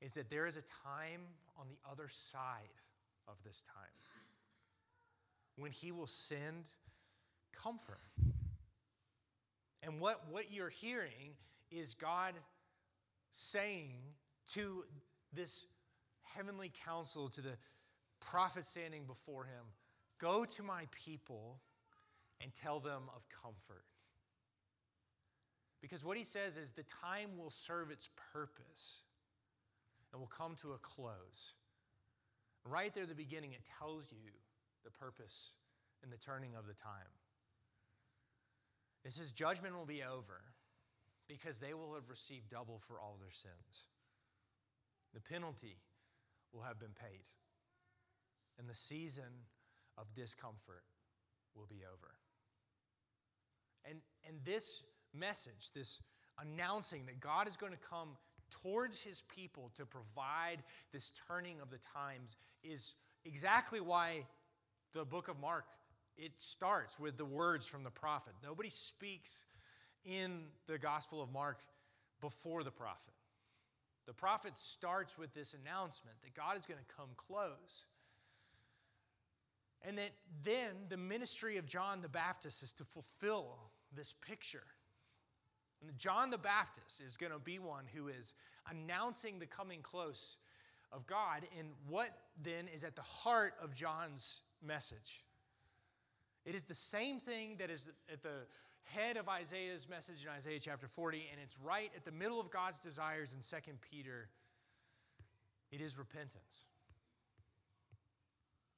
is 0.00 0.14
that 0.14 0.30
there 0.30 0.46
is 0.46 0.56
a 0.56 0.62
time 0.62 1.20
on 1.58 1.66
the 1.68 1.90
other 1.90 2.08
side 2.08 2.80
of 3.28 3.42
this 3.44 3.60
time 3.62 3.74
when 5.56 5.70
he 5.70 5.92
will 5.92 6.06
send 6.06 6.64
comfort. 7.52 8.00
And 9.82 10.00
what, 10.00 10.24
what 10.30 10.52
you're 10.52 10.70
hearing 10.70 11.34
is 11.70 11.94
God 11.94 12.34
saying 13.30 13.96
to 14.52 14.84
this 15.32 15.66
heavenly 16.22 16.70
council, 16.84 17.28
to 17.28 17.40
the 17.40 17.56
prophet 18.20 18.64
standing 18.64 19.04
before 19.04 19.44
him, 19.44 19.64
Go 20.18 20.44
to 20.44 20.62
my 20.62 20.84
people 20.92 21.60
and 22.42 22.52
tell 22.52 22.78
them 22.78 23.04
of 23.16 23.26
comfort. 23.30 23.84
Because 25.80 26.04
what 26.04 26.18
he 26.18 26.24
says 26.24 26.58
is 26.58 26.72
the 26.72 26.82
time 26.82 27.38
will 27.38 27.50
serve 27.50 27.90
its 27.90 28.10
purpose 28.32 29.02
and 30.12 30.20
will 30.20 30.28
come 30.28 30.54
to 30.56 30.72
a 30.72 30.78
close. 30.78 31.54
Right 32.64 32.92
there 32.92 33.04
at 33.04 33.08
the 33.08 33.14
beginning, 33.14 33.52
it 33.52 33.68
tells 33.78 34.12
you 34.12 34.30
the 34.84 34.90
purpose 34.90 35.54
and 36.02 36.12
the 36.12 36.16
turning 36.16 36.54
of 36.56 36.66
the 36.66 36.74
time. 36.74 37.12
It 39.04 39.12
says 39.12 39.32
judgment 39.32 39.76
will 39.76 39.86
be 39.86 40.02
over 40.02 40.42
because 41.28 41.58
they 41.58 41.74
will 41.74 41.94
have 41.94 42.10
received 42.10 42.48
double 42.48 42.78
for 42.78 43.00
all 43.00 43.16
their 43.20 43.30
sins. 43.30 43.86
The 45.14 45.20
penalty 45.20 45.76
will 46.52 46.62
have 46.62 46.78
been 46.78 46.94
paid, 47.00 47.24
and 48.58 48.68
the 48.68 48.74
season 48.74 49.46
of 49.96 50.12
discomfort 50.14 50.84
will 51.54 51.66
be 51.66 51.82
over. 51.84 52.14
And, 53.88 54.00
and 54.28 54.38
this 54.44 54.82
message, 55.14 55.72
this 55.72 56.02
announcing 56.38 57.06
that 57.06 57.20
God 57.20 57.48
is 57.48 57.56
going 57.56 57.72
to 57.72 57.78
come 57.78 58.16
towards 58.50 59.02
his 59.02 59.22
people 59.34 59.70
to 59.76 59.86
provide 59.86 60.58
this 60.92 61.12
turning 61.28 61.60
of 61.60 61.70
the 61.70 61.78
times 61.78 62.36
is 62.62 62.94
exactly 63.24 63.80
why 63.80 64.24
the 64.92 65.04
book 65.04 65.28
of 65.28 65.40
Mark 65.40 65.64
it 66.16 66.32
starts 66.36 67.00
with 67.00 67.16
the 67.16 67.24
words 67.24 67.66
from 67.66 67.82
the 67.82 67.90
prophet. 67.90 68.34
Nobody 68.42 68.68
speaks 68.68 69.46
in 70.04 70.42
the 70.66 70.78
gospel 70.78 71.22
of 71.22 71.32
Mark 71.32 71.58
before 72.20 72.62
the 72.62 72.70
prophet. 72.70 73.14
The 74.06 74.12
prophet 74.12 74.58
starts 74.58 75.16
with 75.16 75.32
this 75.34 75.54
announcement 75.54 76.16
that 76.22 76.34
God 76.34 76.56
is 76.56 76.66
going 76.66 76.80
to 76.80 76.94
come 76.94 77.08
close. 77.16 77.84
And 79.82 79.96
that 79.96 80.10
then 80.42 80.74
the 80.88 80.96
ministry 80.96 81.56
of 81.56 81.66
John 81.66 82.02
the 82.02 82.08
Baptist 82.08 82.62
is 82.62 82.72
to 82.74 82.84
fulfill 82.84 83.56
this 83.94 84.12
picture 84.12 84.64
and 85.86 85.96
John 85.96 86.30
the 86.30 86.38
Baptist 86.38 87.00
is 87.00 87.16
going 87.16 87.32
to 87.32 87.38
be 87.38 87.58
one 87.58 87.84
who 87.94 88.08
is 88.08 88.34
announcing 88.70 89.38
the 89.38 89.46
coming 89.46 89.80
close 89.82 90.36
of 90.92 91.06
God. 91.06 91.42
And 91.58 91.68
what 91.88 92.10
then 92.42 92.68
is 92.72 92.84
at 92.84 92.96
the 92.96 93.02
heart 93.02 93.54
of 93.62 93.74
John's 93.74 94.40
message? 94.64 95.24
It 96.44 96.54
is 96.54 96.64
the 96.64 96.74
same 96.74 97.20
thing 97.20 97.56
that 97.58 97.70
is 97.70 97.90
at 98.12 98.22
the 98.22 98.46
head 98.84 99.16
of 99.16 99.28
Isaiah's 99.28 99.88
message 99.88 100.24
in 100.24 100.30
Isaiah 100.30 100.58
chapter 100.58 100.88
40, 100.88 101.28
and 101.30 101.40
it's 101.42 101.58
right 101.62 101.90
at 101.94 102.04
the 102.04 102.12
middle 102.12 102.40
of 102.40 102.50
God's 102.50 102.80
desires 102.80 103.34
in 103.34 103.40
2 103.40 103.72
Peter. 103.90 104.28
It 105.70 105.80
is 105.80 105.98
repentance. 105.98 106.64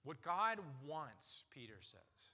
What 0.05 0.21
God 0.23 0.59
wants, 0.87 1.45
Peter 1.55 1.79
says, 1.81 2.31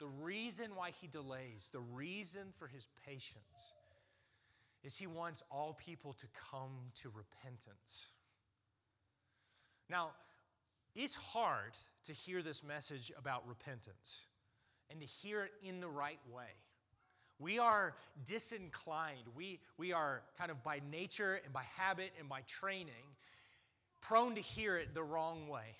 the 0.00 0.08
reason 0.22 0.74
why 0.74 0.90
he 1.00 1.06
delays, 1.06 1.70
the 1.72 1.80
reason 1.80 2.42
for 2.58 2.66
his 2.66 2.88
patience, 3.06 3.74
is 4.82 4.96
he 4.96 5.06
wants 5.06 5.42
all 5.50 5.78
people 5.84 6.14
to 6.14 6.26
come 6.50 6.72
to 7.02 7.10
repentance. 7.10 8.08
Now, 9.90 10.10
it's 10.96 11.14
hard 11.14 11.72
to 12.04 12.12
hear 12.12 12.42
this 12.42 12.64
message 12.64 13.12
about 13.18 13.46
repentance 13.46 14.26
and 14.90 15.00
to 15.00 15.06
hear 15.06 15.44
it 15.44 15.52
in 15.62 15.80
the 15.80 15.88
right 15.88 16.18
way. 16.34 16.50
We 17.38 17.58
are 17.58 17.94
disinclined. 18.24 19.24
We, 19.36 19.60
we 19.78 19.92
are 19.92 20.22
kind 20.38 20.50
of 20.50 20.62
by 20.62 20.80
nature 20.90 21.38
and 21.44 21.52
by 21.52 21.62
habit 21.76 22.10
and 22.18 22.28
by 22.28 22.40
training 22.46 23.04
prone 24.00 24.34
to 24.34 24.40
hear 24.40 24.76
it 24.76 24.94
the 24.94 25.02
wrong 25.02 25.48
way. 25.48 25.76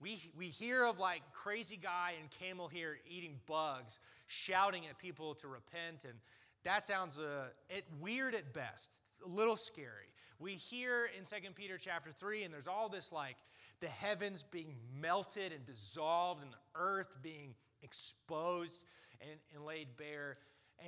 We, 0.00 0.18
we 0.36 0.46
hear 0.46 0.84
of 0.84 0.98
like 0.98 1.22
crazy 1.32 1.76
guy 1.76 2.14
in 2.20 2.28
camel 2.46 2.68
here 2.68 2.98
eating 3.08 3.38
bugs, 3.46 4.00
shouting 4.26 4.86
at 4.88 4.98
people 4.98 5.34
to 5.36 5.48
repent 5.48 6.04
and 6.04 6.14
That 6.64 6.82
sounds 6.84 7.18
uh, 7.18 7.48
it, 7.68 7.84
weird 8.00 8.34
at 8.34 8.54
best, 8.54 9.02
a 9.24 9.28
little 9.28 9.56
scary. 9.56 10.08
We 10.38 10.52
hear 10.52 11.10
in 11.18 11.24
2 11.24 11.52
Peter 11.54 11.76
chapter 11.76 12.10
3, 12.10 12.44
and 12.44 12.54
there's 12.54 12.68
all 12.68 12.88
this 12.88 13.12
like 13.12 13.36
the 13.80 13.88
heavens 13.88 14.42
being 14.42 14.74
melted 15.00 15.52
and 15.52 15.64
dissolved, 15.66 16.42
and 16.42 16.52
the 16.52 16.80
earth 16.80 17.16
being 17.22 17.54
exposed 17.82 18.80
and, 19.20 19.38
and 19.54 19.64
laid 19.66 19.88
bare. 19.98 20.38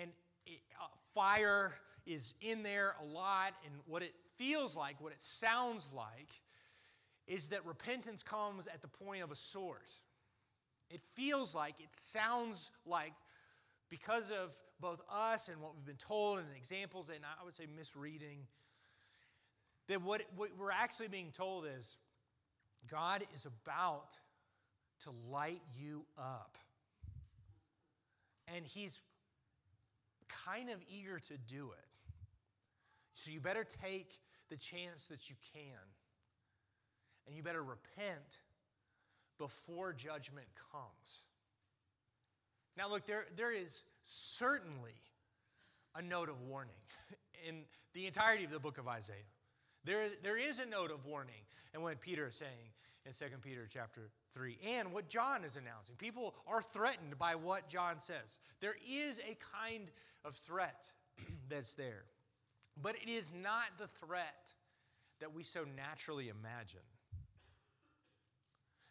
And 0.01 0.11
it, 0.46 0.61
uh, 0.81 0.87
fire 1.12 1.72
is 2.07 2.35
in 2.40 2.62
there 2.62 2.94
a 3.03 3.05
lot. 3.05 3.53
And 3.66 3.75
what 3.87 4.03
it 4.03 4.14
feels 4.37 4.77
like, 4.77 5.01
what 5.03 5.12
it 5.12 5.20
sounds 5.20 5.92
like, 5.94 6.40
is 7.33 7.49
that 7.49 7.64
repentance 7.64 8.23
comes 8.23 8.66
at 8.66 8.83
the 8.83 8.88
point 8.88 9.23
of 9.23 9.31
a 9.31 9.35
sword. 9.35 9.79
It 10.90 11.01
feels 11.01 11.55
like, 11.55 11.75
it 11.79 11.90
sounds 11.90 12.71
like, 12.85 13.14
because 13.88 14.31
of 14.31 14.55
both 14.81 15.01
us 15.11 15.49
and 15.49 15.59
what 15.62 15.75
we've 15.75 15.87
been 15.87 15.97
told 15.97 16.40
and 16.40 16.49
examples, 16.55 17.09
and 17.09 17.21
I 17.25 17.42
would 17.42 17.55
say 17.55 17.64
misreading, 17.75 18.40
that 19.88 20.03
what, 20.03 20.21
what 20.37 20.51
we're 20.59 20.71
actually 20.71 21.09
being 21.09 21.31
told 21.33 21.64
is 21.64 21.97
God 22.90 23.25
is 23.35 23.47
about 23.47 24.11
to 25.01 25.11
light 25.31 25.62
you 25.81 26.05
up. 26.18 26.59
And 28.55 28.66
He's 28.66 29.01
kind 30.29 30.68
of 30.68 30.77
eager 30.95 31.18
to 31.18 31.38
do 31.38 31.71
it. 31.71 31.88
So 33.14 33.31
you 33.31 33.40
better 33.40 33.64
take 33.64 34.12
the 34.51 34.57
chance 34.59 35.07
that 35.07 35.31
you 35.31 35.37
can. 35.55 35.81
And 37.26 37.37
you 37.37 37.42
better 37.42 37.62
repent 37.62 38.38
before 39.38 39.92
judgment 39.92 40.46
comes. 40.72 41.22
Now, 42.76 42.88
look, 42.88 43.06
there, 43.06 43.26
there 43.37 43.52
is 43.52 43.85
certainly 44.02 44.94
a 45.94 46.02
note 46.02 46.28
of 46.28 46.40
warning 46.42 46.80
in 47.48 47.64
the 47.92 48.06
entirety 48.06 48.44
of 48.44 48.50
the 48.50 48.61
book 48.61 48.78
of 48.78 48.88
Isaiah. 48.88 49.16
There 49.85 50.00
is, 50.00 50.18
there 50.18 50.38
is 50.38 50.58
a 50.58 50.66
note 50.66 50.90
of 50.90 51.06
warning 51.06 51.42
and 51.74 51.82
what 51.82 52.00
Peter 52.00 52.28
is 52.28 52.35
saying 52.35 52.70
in 53.04 53.12
2 53.12 53.24
Peter 53.42 53.66
chapter 53.68 54.11
3 54.30 54.56
and 54.76 54.92
what 54.92 55.08
John 55.08 55.44
is 55.44 55.56
announcing. 55.56 55.96
People 55.96 56.35
are 56.46 56.62
threatened 56.62 57.18
by 57.18 57.35
what 57.35 57.68
John 57.68 57.98
says. 57.98 58.38
There 58.61 58.76
is 58.88 59.18
a 59.18 59.37
kind 59.61 59.90
of 60.24 60.35
threat 60.35 60.92
that's 61.48 61.74
there, 61.74 62.04
but 62.80 62.94
it 62.94 63.11
is 63.11 63.32
not 63.32 63.64
the 63.78 63.88
threat 63.88 64.52
that 65.20 65.35
we 65.35 65.42
so 65.42 65.64
naturally 65.76 66.28
imagine. 66.28 66.80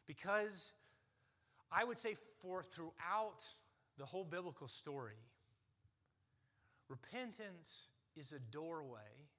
Because 0.07 0.73
I 1.71 1.83
would 1.83 1.97
say, 1.97 2.15
for 2.41 2.61
throughout 2.61 3.43
the 3.97 4.05
whole 4.05 4.25
biblical 4.25 4.67
story, 4.67 5.23
repentance 6.89 7.87
is 8.15 8.33
a 8.33 8.39
doorway 8.39 9.29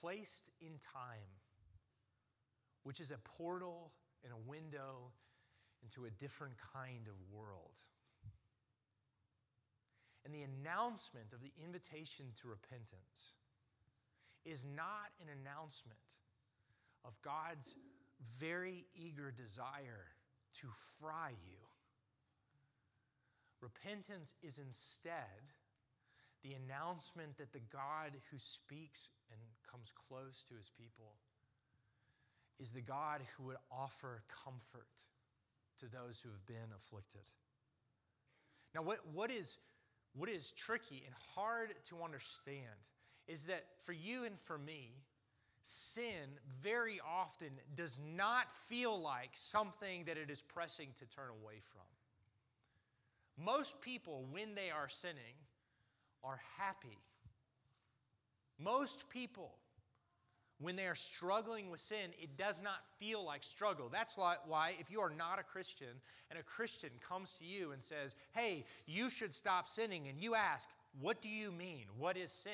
placed 0.00 0.50
in 0.60 0.78
time, 0.78 1.40
which 2.84 3.00
is 3.00 3.10
a 3.10 3.18
portal 3.18 3.92
and 4.24 4.32
a 4.32 4.48
window 4.48 5.12
into 5.82 6.04
a 6.04 6.10
different 6.10 6.54
kind 6.72 7.06
of 7.06 7.14
world. 7.30 7.78
And 10.24 10.32
the 10.32 10.42
announcement 10.42 11.32
of 11.32 11.40
the 11.40 11.50
invitation 11.64 12.26
to 12.40 12.48
repentance 12.48 13.34
is 14.44 14.64
not 14.64 15.10
an 15.20 15.28
announcement 15.40 15.98
of 17.04 17.20
God's 17.22 17.74
very 18.22 18.86
eager 18.94 19.30
desire 19.30 20.06
to 20.60 20.68
fry 21.00 21.30
you. 21.30 21.58
Repentance 23.60 24.34
is 24.42 24.58
instead 24.58 25.52
the 26.42 26.54
announcement 26.54 27.36
that 27.36 27.52
the 27.52 27.60
God 27.72 28.12
who 28.30 28.38
speaks 28.38 29.10
and 29.30 29.40
comes 29.70 29.92
close 30.08 30.44
to 30.44 30.54
his 30.54 30.70
people 30.70 31.14
is 32.58 32.72
the 32.72 32.80
God 32.80 33.20
who 33.36 33.44
would 33.44 33.56
offer 33.70 34.22
comfort 34.44 35.04
to 35.78 35.86
those 35.86 36.20
who 36.20 36.30
have 36.30 36.46
been 36.46 36.74
afflicted. 36.76 37.22
Now, 38.74 38.82
what, 38.82 38.98
what, 39.12 39.30
is, 39.30 39.58
what 40.14 40.28
is 40.28 40.52
tricky 40.52 41.02
and 41.06 41.14
hard 41.34 41.74
to 41.84 42.02
understand 42.02 42.90
is 43.28 43.46
that 43.46 43.64
for 43.78 43.92
you 43.92 44.24
and 44.24 44.36
for 44.36 44.58
me, 44.58 44.90
sin 45.62 46.38
very 46.60 47.00
often 47.08 47.50
does 47.74 48.00
not 48.16 48.50
feel 48.50 49.00
like 49.00 49.30
something 49.32 50.04
that 50.04 50.18
it 50.18 50.30
is 50.30 50.42
pressing 50.42 50.88
to 50.96 51.06
turn 51.06 51.30
away 51.30 51.60
from. 51.60 51.82
Most 53.38 53.80
people, 53.80 54.26
when 54.30 54.54
they 54.54 54.70
are 54.70 54.88
sinning, 54.88 55.34
are 56.22 56.40
happy. 56.58 56.98
Most 58.58 59.08
people, 59.08 59.54
when 60.60 60.76
they 60.76 60.86
are 60.86 60.94
struggling 60.94 61.70
with 61.70 61.80
sin, 61.80 62.10
it 62.20 62.36
does 62.36 62.60
not 62.62 62.86
feel 62.98 63.24
like 63.24 63.42
struggle. 63.42 63.88
That's 63.90 64.16
why, 64.16 64.74
if 64.78 64.90
you 64.90 65.00
are 65.00 65.10
not 65.10 65.40
a 65.40 65.42
Christian 65.42 65.88
and 66.30 66.38
a 66.38 66.42
Christian 66.42 66.90
comes 67.00 67.32
to 67.34 67.44
you 67.44 67.72
and 67.72 67.82
says, 67.82 68.14
Hey, 68.32 68.64
you 68.86 69.10
should 69.10 69.34
stop 69.34 69.66
sinning, 69.66 70.08
and 70.08 70.20
you 70.20 70.34
ask, 70.34 70.68
What 71.00 71.20
do 71.20 71.28
you 71.28 71.50
mean? 71.50 71.86
What 71.98 72.16
is 72.16 72.30
sin? 72.30 72.52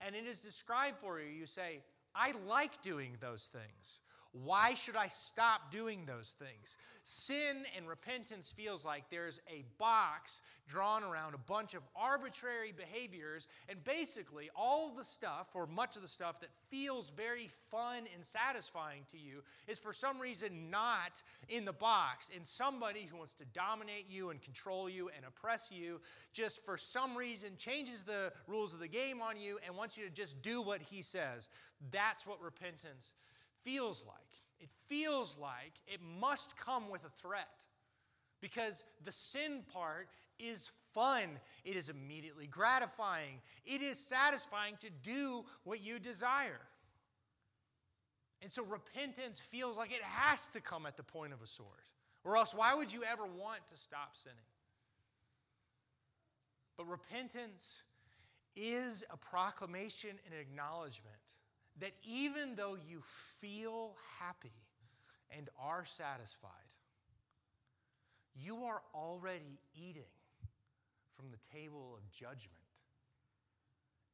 And 0.00 0.14
it 0.14 0.26
is 0.26 0.40
described 0.40 0.98
for 0.98 1.20
you, 1.20 1.28
you 1.28 1.46
say, 1.46 1.80
I 2.18 2.32
like 2.48 2.82
doing 2.82 3.16
those 3.20 3.46
things. 3.46 4.00
Why 4.32 4.74
should 4.74 4.96
I 4.96 5.06
stop 5.06 5.70
doing 5.70 6.04
those 6.04 6.34
things? 6.38 6.76
Sin 7.02 7.64
and 7.76 7.88
repentance 7.88 8.50
feels 8.50 8.84
like 8.84 9.08
there's 9.10 9.40
a 9.50 9.64
box 9.78 10.42
drawn 10.68 11.02
around 11.02 11.34
a 11.34 11.38
bunch 11.38 11.72
of 11.72 11.82
arbitrary 11.96 12.72
behaviors, 12.76 13.48
and 13.70 13.82
basically, 13.84 14.50
all 14.54 14.90
the 14.90 15.02
stuff, 15.02 15.50
or 15.54 15.66
much 15.66 15.96
of 15.96 16.02
the 16.02 16.08
stuff 16.08 16.40
that 16.40 16.50
feels 16.68 17.10
very 17.16 17.48
fun 17.70 18.04
and 18.14 18.22
satisfying 18.22 19.02
to 19.10 19.18
you, 19.18 19.42
is 19.66 19.78
for 19.78 19.94
some 19.94 20.20
reason 20.20 20.70
not 20.70 21.22
in 21.48 21.64
the 21.64 21.72
box. 21.72 22.30
And 22.34 22.46
somebody 22.46 23.08
who 23.10 23.16
wants 23.16 23.34
to 23.34 23.44
dominate 23.54 24.06
you 24.10 24.28
and 24.28 24.42
control 24.42 24.90
you 24.90 25.08
and 25.16 25.24
oppress 25.26 25.72
you 25.72 26.02
just 26.34 26.66
for 26.66 26.76
some 26.76 27.16
reason 27.16 27.52
changes 27.56 28.04
the 28.04 28.30
rules 28.46 28.74
of 28.74 28.80
the 28.80 28.88
game 28.88 29.22
on 29.22 29.40
you 29.40 29.58
and 29.66 29.74
wants 29.74 29.96
you 29.96 30.04
to 30.04 30.10
just 30.10 30.42
do 30.42 30.60
what 30.60 30.82
he 30.82 31.00
says. 31.00 31.48
That's 31.90 32.26
what 32.26 32.42
repentance 32.42 33.12
feels 33.68 34.04
like. 34.06 34.16
It 34.60 34.70
feels 34.86 35.38
like 35.38 35.72
it 35.86 36.00
must 36.20 36.56
come 36.56 36.88
with 36.90 37.04
a 37.04 37.10
threat 37.10 37.66
because 38.40 38.84
the 39.04 39.12
sin 39.12 39.62
part 39.72 40.08
is 40.38 40.70
fun. 40.94 41.28
It 41.64 41.76
is 41.76 41.90
immediately 41.90 42.46
gratifying. 42.46 43.40
It 43.66 43.82
is 43.82 43.98
satisfying 43.98 44.76
to 44.80 44.88
do 45.02 45.44
what 45.64 45.84
you 45.84 45.98
desire. 45.98 46.60
And 48.40 48.50
so 48.50 48.64
repentance 48.64 49.38
feels 49.38 49.76
like 49.76 49.92
it 49.92 50.02
has 50.02 50.46
to 50.48 50.60
come 50.60 50.86
at 50.86 50.96
the 50.96 51.02
point 51.02 51.32
of 51.32 51.42
a 51.42 51.46
sword. 51.46 51.68
Or 52.24 52.36
else, 52.36 52.54
why 52.54 52.74
would 52.74 52.92
you 52.92 53.02
ever 53.04 53.26
want 53.26 53.66
to 53.68 53.76
stop 53.76 54.16
sinning? 54.16 54.38
But 56.76 56.86
repentance 56.88 57.82
is 58.56 59.04
a 59.10 59.16
proclamation 59.16 60.10
and 60.24 60.34
an 60.34 60.40
acknowledgement 60.40 61.27
that 61.80 61.92
even 62.02 62.54
though 62.56 62.76
you 62.88 63.00
feel 63.00 63.94
happy 64.18 64.52
and 65.36 65.48
are 65.60 65.84
satisfied, 65.84 66.52
you 68.34 68.64
are 68.64 68.82
already 68.94 69.58
eating 69.74 70.02
from 71.16 71.26
the 71.30 71.38
table 71.56 71.96
of 71.96 72.10
judgment. 72.10 72.54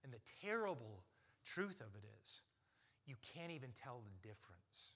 And 0.03 0.13
the 0.13 0.21
terrible 0.43 1.03
truth 1.45 1.81
of 1.81 1.95
it 1.95 2.05
is, 2.23 2.41
you 3.07 3.17
can't 3.35 3.53
even 3.53 3.71
tell 3.75 4.01
the 4.05 4.29
difference. 4.29 4.95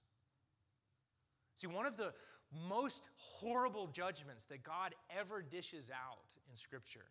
See, 1.54 1.66
one 1.66 1.87
of 1.87 1.96
the 1.96 2.12
most 2.68 3.11
horrible 3.16 3.88
judgments 3.88 4.46
that 4.46 4.62
God 4.62 4.94
ever 5.18 5.42
dishes 5.42 5.90
out 5.90 6.33
in 6.48 6.57
Scripture 6.57 7.04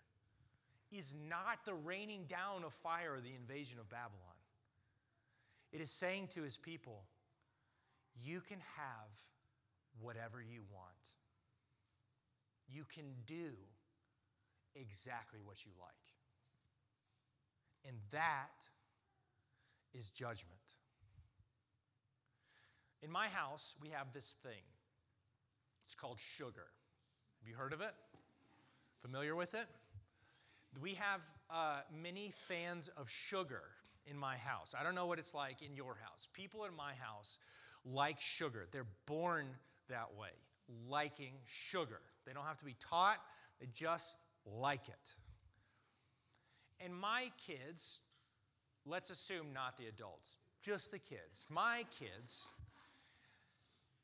is 0.91 1.13
not 1.29 1.65
the 1.65 1.73
raining 1.73 2.23
down 2.27 2.63
of 2.63 2.73
fire 2.73 3.15
or 3.15 3.19
the 3.19 3.35
invasion 3.35 3.77
of 3.79 3.89
Babylon. 3.89 4.26
It 5.77 5.81
is 5.81 5.91
saying 5.91 6.29
to 6.33 6.41
his 6.41 6.57
people, 6.57 7.03
you 8.19 8.41
can 8.41 8.57
have 8.77 9.19
whatever 10.01 10.41
you 10.41 10.61
want. 10.73 10.95
You 12.67 12.83
can 12.91 13.05
do 13.27 13.51
exactly 14.73 15.39
what 15.45 15.63
you 15.63 15.71
like. 15.79 15.91
And 17.87 17.95
that 18.09 18.67
is 19.93 20.09
judgment. 20.09 20.57
In 23.03 23.11
my 23.11 23.27
house, 23.27 23.75
we 23.79 23.89
have 23.89 24.11
this 24.13 24.35
thing. 24.41 24.63
It's 25.83 25.93
called 25.93 26.17
sugar. 26.19 26.69
Have 27.39 27.47
you 27.47 27.55
heard 27.55 27.73
of 27.73 27.81
it? 27.81 27.93
Familiar 28.97 29.35
with 29.35 29.53
it? 29.53 29.67
We 30.81 30.95
have 30.95 31.23
uh, 31.51 31.81
many 31.95 32.31
fans 32.31 32.87
of 32.97 33.07
sugar 33.07 33.61
in 34.09 34.17
my 34.17 34.37
house. 34.37 34.73
I 34.79 34.83
don't 34.83 34.95
know 34.95 35.05
what 35.05 35.19
it's 35.19 35.33
like 35.33 35.61
in 35.61 35.75
your 35.75 35.97
house. 36.03 36.27
People 36.33 36.65
in 36.65 36.75
my 36.75 36.93
house 36.99 37.37
like 37.85 38.19
sugar. 38.19 38.67
They're 38.71 38.85
born 39.05 39.47
that 39.89 40.15
way, 40.19 40.29
liking 40.89 41.33
sugar. 41.45 42.01
They 42.25 42.33
don't 42.33 42.43
have 42.43 42.57
to 42.57 42.65
be 42.65 42.75
taught, 42.79 43.17
they 43.59 43.67
just 43.73 44.15
like 44.45 44.87
it. 44.89 45.15
And 46.79 46.93
my 46.93 47.31
kids, 47.45 48.01
let's 48.85 49.09
assume 49.09 49.53
not 49.53 49.77
the 49.77 49.87
adults, 49.87 50.37
just 50.61 50.91
the 50.91 50.99
kids, 50.99 51.47
my 51.49 51.85
kids, 51.99 52.49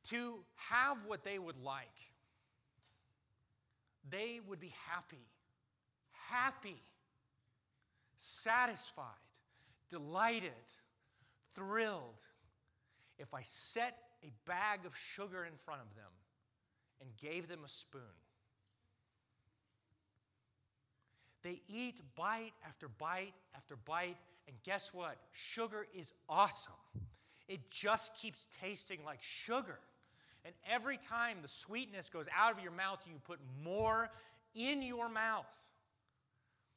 to 0.05 0.39
have 0.55 0.97
what 1.07 1.23
they 1.23 1.39
would 1.39 1.57
like, 1.57 1.87
they 4.09 4.39
would 4.47 4.59
be 4.59 4.73
happy, 4.89 5.25
happy, 6.29 6.81
satisfied, 8.15 9.05
delighted, 9.93 10.51
thrilled 11.51 12.23
if 13.19 13.35
I 13.35 13.41
set 13.43 13.95
a 14.23 14.31
bag 14.47 14.87
of 14.87 14.95
sugar 14.95 15.45
in 15.45 15.55
front 15.55 15.81
of 15.81 15.95
them 15.95 16.11
and 16.99 17.09
gave 17.17 17.47
them 17.47 17.59
a 17.63 17.67
spoon. 17.67 18.01
They 21.43 21.61
eat 21.67 22.01
bite 22.15 22.53
after 22.67 22.87
bite 22.87 23.33
after 23.55 23.75
bite, 23.75 24.17
and 24.47 24.55
guess 24.63 24.91
what? 24.95 25.17
Sugar 25.31 25.85
is 25.93 26.11
awesome. 26.27 26.73
It 27.47 27.69
just 27.69 28.15
keeps 28.17 28.47
tasting 28.59 28.99
like 29.05 29.21
sugar. 29.21 29.77
And 30.43 30.55
every 30.67 30.97
time 30.97 31.37
the 31.43 31.47
sweetness 31.47 32.09
goes 32.09 32.27
out 32.35 32.57
of 32.57 32.63
your 32.63 32.71
mouth, 32.71 33.03
you 33.05 33.19
put 33.23 33.39
more 33.63 34.09
in 34.55 34.81
your 34.81 35.07
mouth. 35.07 35.69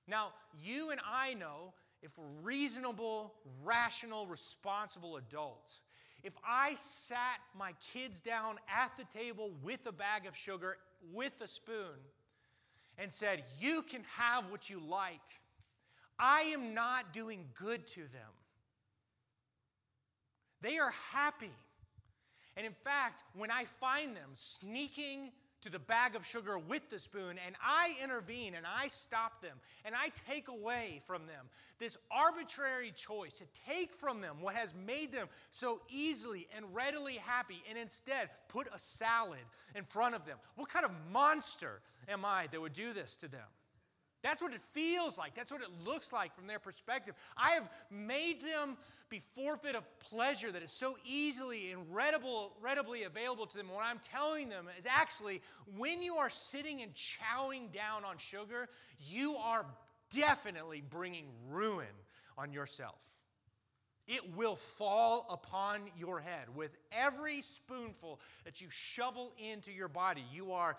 Now, 0.07 0.33
you 0.62 0.90
and 0.90 1.00
I 1.11 1.33
know 1.35 1.72
if 2.06 2.16
we're 2.16 2.24
reasonable, 2.42 3.34
rational, 3.64 4.26
responsible 4.28 5.16
adults, 5.16 5.80
if 6.22 6.36
I 6.46 6.74
sat 6.76 7.40
my 7.58 7.72
kids 7.92 8.20
down 8.20 8.56
at 8.72 8.96
the 8.96 9.04
table 9.04 9.50
with 9.62 9.84
a 9.86 9.92
bag 9.92 10.24
of 10.26 10.36
sugar, 10.36 10.78
with 11.12 11.34
a 11.40 11.48
spoon, 11.48 11.98
and 12.96 13.12
said, 13.12 13.42
You 13.60 13.82
can 13.82 14.02
have 14.16 14.50
what 14.52 14.70
you 14.70 14.80
like, 14.88 15.20
I 16.16 16.42
am 16.54 16.74
not 16.74 17.12
doing 17.12 17.44
good 17.54 17.86
to 17.88 18.00
them. 18.02 18.32
They 20.62 20.78
are 20.78 20.92
happy. 21.12 21.50
And 22.56 22.64
in 22.64 22.72
fact, 22.72 23.24
when 23.34 23.50
I 23.50 23.64
find 23.64 24.16
them 24.16 24.30
sneaking 24.34 25.32
to 25.62 25.70
the 25.70 25.78
bag 25.78 26.14
of 26.14 26.24
sugar 26.24 26.58
with 26.58 26.88
the 26.90 26.98
spoon, 26.98 27.36
and 27.44 27.56
I 27.62 27.94
intervene 28.02 28.54
and 28.54 28.66
I 28.66 28.88
stop 28.88 29.40
them 29.40 29.56
and 29.84 29.94
I 29.94 30.10
take 30.28 30.48
away 30.48 31.00
from 31.04 31.26
them 31.26 31.46
this 31.78 31.98
arbitrary 32.10 32.92
choice 32.94 33.32
to 33.34 33.44
take 33.68 33.92
from 33.92 34.20
them 34.20 34.36
what 34.40 34.54
has 34.54 34.74
made 34.86 35.12
them 35.12 35.28
so 35.50 35.80
easily 35.90 36.46
and 36.56 36.64
readily 36.74 37.14
happy 37.14 37.62
and 37.68 37.78
instead 37.78 38.30
put 38.48 38.66
a 38.74 38.78
salad 38.78 39.38
in 39.74 39.84
front 39.84 40.14
of 40.14 40.24
them. 40.24 40.38
What 40.54 40.68
kind 40.68 40.84
of 40.84 40.92
monster 41.12 41.80
am 42.08 42.24
I 42.24 42.46
that 42.50 42.60
would 42.60 42.72
do 42.72 42.92
this 42.92 43.16
to 43.16 43.28
them? 43.28 43.46
That's 44.22 44.42
what 44.42 44.52
it 44.52 44.60
feels 44.60 45.18
like. 45.18 45.34
That's 45.34 45.52
what 45.52 45.62
it 45.62 45.68
looks 45.84 46.12
like 46.12 46.34
from 46.34 46.46
their 46.46 46.58
perspective. 46.58 47.14
I 47.36 47.50
have 47.50 47.70
made 47.90 48.40
them 48.40 48.76
be 49.08 49.20
forfeit 49.34 49.74
of 49.74 49.84
pleasure 50.00 50.50
that 50.50 50.62
is 50.62 50.70
so 50.70 50.96
easily 51.04 51.70
and 51.70 51.82
readily 51.92 53.04
available 53.04 53.46
to 53.46 53.56
them. 53.56 53.68
What 53.68 53.84
I'm 53.84 54.00
telling 54.00 54.48
them 54.48 54.66
is 54.78 54.86
actually 54.86 55.42
when 55.76 56.02
you 56.02 56.16
are 56.16 56.30
sitting 56.30 56.82
and 56.82 56.92
chowing 56.94 57.72
down 57.72 58.04
on 58.04 58.18
sugar, 58.18 58.68
you 59.00 59.36
are 59.36 59.64
definitely 60.10 60.82
bringing 60.88 61.26
ruin 61.48 61.86
on 62.36 62.52
yourself. 62.52 63.16
It 64.08 64.36
will 64.36 64.56
fall 64.56 65.26
upon 65.30 65.82
your 65.96 66.20
head. 66.20 66.54
With 66.54 66.78
every 66.92 67.40
spoonful 67.42 68.20
that 68.44 68.60
you 68.60 68.68
shovel 68.70 69.32
into 69.38 69.72
your 69.72 69.88
body, 69.88 70.24
you 70.32 70.52
are 70.52 70.76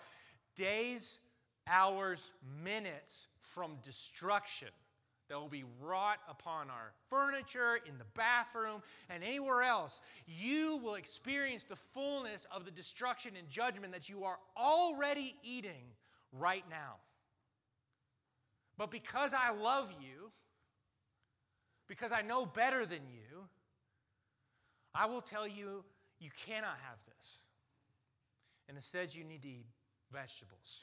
days, 0.56 1.18
hours, 1.66 2.32
minutes 2.62 3.26
from 3.40 3.76
destruction 3.82 4.68
that 5.28 5.38
will 5.38 5.48
be 5.48 5.64
wrought 5.80 6.18
upon 6.28 6.70
our 6.70 6.92
furniture, 7.08 7.78
in 7.86 7.98
the 7.98 8.06
bathroom, 8.14 8.82
and 9.10 9.22
anywhere 9.22 9.62
else. 9.62 10.00
You 10.26 10.80
will 10.82 10.94
experience 10.94 11.64
the 11.64 11.76
fullness 11.76 12.46
of 12.54 12.64
the 12.64 12.70
destruction 12.70 13.32
and 13.38 13.48
judgment 13.48 13.92
that 13.92 14.08
you 14.08 14.24
are 14.24 14.38
already 14.56 15.34
eating 15.42 15.84
right 16.32 16.64
now. 16.70 16.96
But 18.78 18.90
because 18.90 19.34
I 19.34 19.52
love 19.52 19.92
you, 20.00 20.30
because 21.88 22.12
I 22.12 22.22
know 22.22 22.46
better 22.46 22.86
than 22.86 23.00
you, 23.08 23.48
I 24.94 25.06
will 25.06 25.20
tell 25.20 25.46
you 25.46 25.84
you 26.20 26.30
cannot 26.46 26.76
have 26.88 26.98
this. 27.16 27.40
And 28.68 28.76
instead, 28.76 29.14
you 29.14 29.24
need 29.24 29.42
to 29.42 29.48
eat 29.48 29.66
vegetables. 30.12 30.80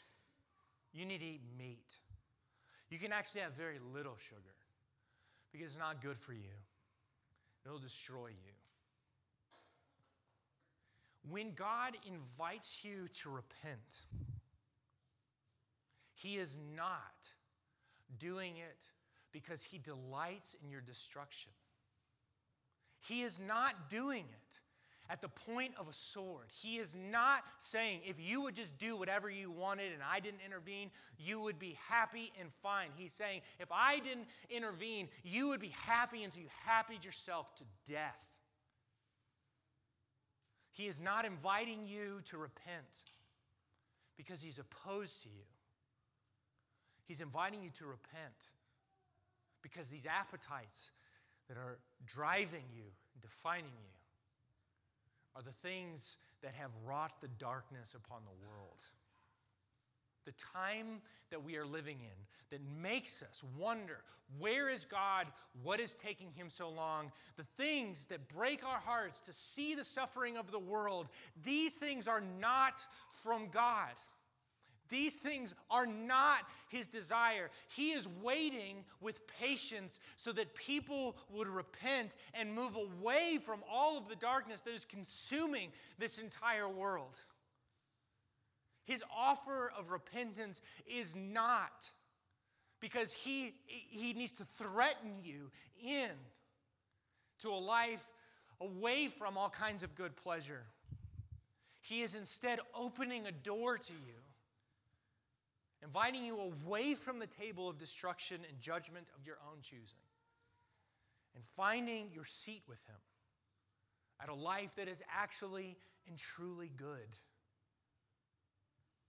You 0.93 1.05
need 1.05 1.19
to 1.19 1.25
eat 1.25 1.41
meat. 1.57 1.99
You 2.95 3.01
can 3.01 3.11
actually 3.11 3.41
have 3.41 3.51
very 3.51 3.77
little 3.93 4.15
sugar 4.15 4.55
because 5.51 5.71
it's 5.71 5.77
not 5.77 6.01
good 6.01 6.17
for 6.17 6.31
you, 6.31 6.55
it'll 7.65 7.77
destroy 7.77 8.27
you. 8.27 8.53
When 11.29 11.51
God 11.55 11.97
invites 12.07 12.85
you 12.85 13.09
to 13.21 13.29
repent, 13.29 14.05
He 16.13 16.37
is 16.37 16.57
not 16.73 17.27
doing 18.17 18.53
it 18.59 18.85
because 19.33 19.61
He 19.61 19.77
delights 19.77 20.55
in 20.63 20.71
your 20.71 20.79
destruction. 20.79 21.51
He 23.05 23.23
is 23.23 23.41
not 23.45 23.89
doing 23.89 24.23
it 24.23 24.59
at 25.09 25.21
the 25.21 25.29
point 25.29 25.73
of 25.79 25.87
a 25.87 25.93
sword. 25.93 26.47
He 26.51 26.77
is 26.77 26.95
not 26.95 27.43
saying, 27.57 28.01
if 28.03 28.17
you 28.19 28.41
would 28.41 28.55
just 28.55 28.77
do 28.77 28.97
whatever 28.97 29.29
you 29.29 29.51
wanted 29.51 29.93
and 29.93 30.01
I 30.01 30.19
didn't 30.19 30.41
intervene, 30.45 30.89
you 31.19 31.41
would 31.43 31.59
be 31.59 31.77
happy 31.87 32.31
and 32.39 32.51
fine. 32.51 32.89
He's 32.95 33.13
saying, 33.13 33.41
if 33.59 33.71
I 33.71 33.99
didn't 33.99 34.27
intervene, 34.49 35.07
you 35.23 35.49
would 35.49 35.61
be 35.61 35.73
happy 35.85 36.23
until 36.23 36.41
you 36.41 36.49
happied 36.65 37.05
yourself 37.05 37.53
to 37.55 37.63
death. 37.85 38.31
He 40.71 40.87
is 40.87 40.99
not 40.99 41.25
inviting 41.25 41.85
you 41.85 42.19
to 42.25 42.37
repent 42.37 43.03
because 44.17 44.41
he's 44.41 44.59
opposed 44.59 45.23
to 45.23 45.29
you. 45.29 45.45
He's 47.05 47.21
inviting 47.21 47.61
you 47.61 47.69
to 47.71 47.85
repent 47.85 48.49
because 49.61 49.89
these 49.89 50.05
appetites 50.05 50.91
that 51.47 51.57
are 51.57 51.77
driving 52.05 52.63
you, 52.75 52.83
defining 53.21 53.71
you, 53.81 53.94
are 55.35 55.41
the 55.41 55.51
things 55.51 56.17
that 56.41 56.53
have 56.53 56.71
wrought 56.85 57.19
the 57.21 57.27
darkness 57.39 57.95
upon 57.95 58.21
the 58.25 58.47
world. 58.47 58.83
The 60.25 60.33
time 60.53 61.01
that 61.29 61.43
we 61.43 61.55
are 61.57 61.65
living 61.65 61.97
in 61.99 62.17
that 62.49 62.61
makes 62.81 63.21
us 63.21 63.43
wonder 63.57 63.97
where 64.39 64.69
is 64.69 64.85
God? 64.85 65.27
What 65.61 65.79
is 65.79 65.93
taking 65.93 66.31
him 66.31 66.49
so 66.49 66.69
long? 66.69 67.11
The 67.35 67.43
things 67.43 68.07
that 68.07 68.27
break 68.27 68.65
our 68.65 68.79
hearts 68.79 69.19
to 69.21 69.33
see 69.33 69.75
the 69.75 69.83
suffering 69.83 70.35
of 70.35 70.51
the 70.51 70.59
world, 70.59 71.09
these 71.43 71.75
things 71.75 72.07
are 72.07 72.23
not 72.39 72.81
from 73.09 73.49
God. 73.49 73.91
These 74.89 75.15
things 75.17 75.55
are 75.71 75.85
not 75.85 76.39
his 76.69 76.87
desire. 76.87 77.49
He 77.75 77.91
is 77.91 78.07
waiting 78.21 78.83
with 79.01 79.25
patience 79.39 79.99
so 80.15 80.31
that 80.33 80.53
people 80.55 81.17
would 81.31 81.47
repent 81.47 82.15
and 82.33 82.53
move 82.53 82.75
away 82.75 83.37
from 83.43 83.61
all 83.71 83.97
of 83.97 84.07
the 84.07 84.15
darkness 84.15 84.61
that 84.61 84.73
is 84.73 84.85
consuming 84.85 85.69
this 85.97 86.19
entire 86.19 86.69
world. 86.69 87.17
His 88.83 89.03
offer 89.15 89.71
of 89.77 89.89
repentance 89.89 90.61
is 90.85 91.15
not 91.15 91.89
because 92.79 93.13
he, 93.13 93.55
he 93.65 94.13
needs 94.13 94.33
to 94.33 94.43
threaten 94.43 95.13
you 95.23 95.49
in 95.83 96.11
to 97.39 97.49
a 97.49 97.57
life 97.57 98.07
away 98.61 99.07
from 99.07 99.37
all 99.37 99.49
kinds 99.49 99.81
of 99.81 99.95
good 99.95 100.15
pleasure. 100.15 100.63
He 101.81 102.01
is 102.01 102.15
instead 102.15 102.59
opening 102.75 103.25
a 103.25 103.31
door 103.31 103.77
to 103.77 103.93
you 103.93 104.13
inviting 105.85 106.25
you 106.25 106.39
away 106.39 106.95
from 106.95 107.19
the 107.19 107.27
table 107.27 107.69
of 107.69 107.77
destruction 107.77 108.41
and 108.49 108.59
judgment 108.59 109.07
of 109.17 109.25
your 109.25 109.37
own 109.51 109.61
choosing, 109.61 109.99
and 111.35 111.43
finding 111.43 112.09
your 112.13 112.25
seat 112.25 112.63
with 112.67 112.83
Him 112.85 112.95
at 114.21 114.29
a 114.29 114.33
life 114.33 114.75
that 114.75 114.87
is 114.87 115.03
actually 115.13 115.77
and 116.07 116.17
truly 116.17 116.71
good 116.75 117.17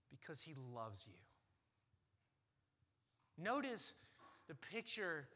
because 0.09 0.41
He 0.41 0.53
loves 0.73 1.07
you. 1.07 1.13
Notice 3.43 3.93
the 4.47 4.55
picture 4.55 5.27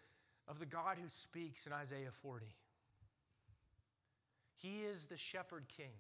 of 0.47 0.59
the 0.59 0.65
God 0.65 0.97
who 1.01 1.07
speaks 1.07 1.67
in 1.67 1.73
Isaiah 1.73 2.11
40. 2.11 2.45
He 4.61 4.81
is 4.81 5.07
the 5.07 5.17
shepherd 5.17 5.65
king 5.67 5.93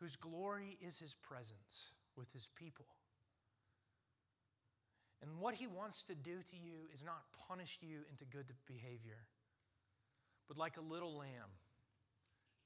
whose 0.00 0.16
glory 0.16 0.76
is 0.84 0.98
his 0.98 1.14
presence 1.14 1.92
with 2.16 2.32
his 2.32 2.48
people. 2.56 2.86
And 5.22 5.38
what 5.38 5.54
he 5.54 5.68
wants 5.68 6.02
to 6.04 6.14
do 6.14 6.42
to 6.50 6.56
you 6.56 6.88
is 6.92 7.04
not 7.04 7.22
punish 7.48 7.78
you 7.80 8.00
into 8.10 8.24
good 8.24 8.46
behavior, 8.66 9.18
but 10.48 10.58
like 10.58 10.76
a 10.76 10.80
little 10.80 11.16
lamb, 11.16 11.50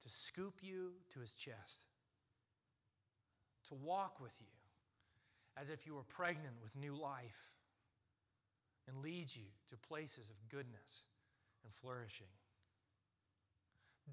to 0.03 0.09
scoop 0.09 0.55
you 0.63 0.93
to 1.11 1.21
his 1.21 1.35
chest, 1.35 1.85
to 3.69 3.75
walk 3.75 4.21
with 4.21 4.35
you 4.41 4.47
as 5.59 5.71
if 5.71 5.87
you 5.87 5.95
were 5.95 6.03
pregnant 6.03 6.55
with 6.63 6.77
new 6.77 6.95
life, 6.95 7.53
and 8.89 9.03
leads 9.03 9.37
you 9.37 9.47
to 9.69 9.77
places 9.77 10.31
of 10.31 10.37
goodness 10.49 11.03
and 11.65 11.73
flourishing. 11.73 12.27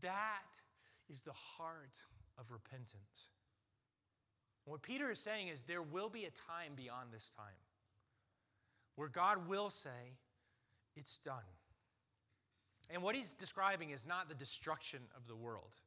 That 0.01 0.59
is 1.09 1.21
the 1.21 1.33
heart 1.33 1.99
of 2.39 2.51
repentance. 2.51 3.29
What 4.65 4.81
Peter 4.81 5.11
is 5.11 5.19
saying 5.19 5.49
is 5.49 5.61
there 5.61 5.81
will 5.81 6.09
be 6.09 6.25
a 6.25 6.31
time 6.31 6.73
beyond 6.75 7.11
this 7.11 7.29
time 7.29 7.45
where 8.95 9.09
God 9.09 9.47
will 9.47 9.69
say, 9.69 10.17
It's 10.95 11.17
done. 11.19 11.43
And 12.89 13.01
what 13.01 13.15
he's 13.15 13.33
describing 13.33 13.91
is 13.91 14.05
not 14.05 14.29
the 14.29 14.35
destruction 14.35 14.99
of 15.15 15.27
the 15.27 15.35
world. 15.35 15.79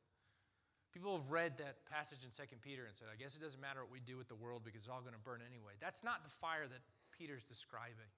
People 0.93 1.19
have 1.19 1.31
read 1.31 1.59
that 1.59 1.85
passage 1.85 2.21
in 2.25 2.31
2 2.31 2.57
Peter 2.63 2.87
and 2.87 2.97
said, 2.97 3.09
I 3.13 3.21
guess 3.21 3.37
it 3.37 3.43
doesn't 3.43 3.61
matter 3.61 3.81
what 3.81 3.93
we 3.93 4.01
do 4.01 4.17
with 4.17 4.29
the 4.29 4.35
world 4.35 4.63
because 4.65 4.83
it's 4.83 4.89
all 4.89 5.03
going 5.03 5.13
to 5.13 5.21
burn 5.21 5.41
anyway. 5.47 5.73
That's 5.79 6.03
not 6.03 6.25
the 6.25 6.31
fire 6.31 6.67
that 6.67 6.81
Peter's 7.17 7.45
describing. 7.45 8.09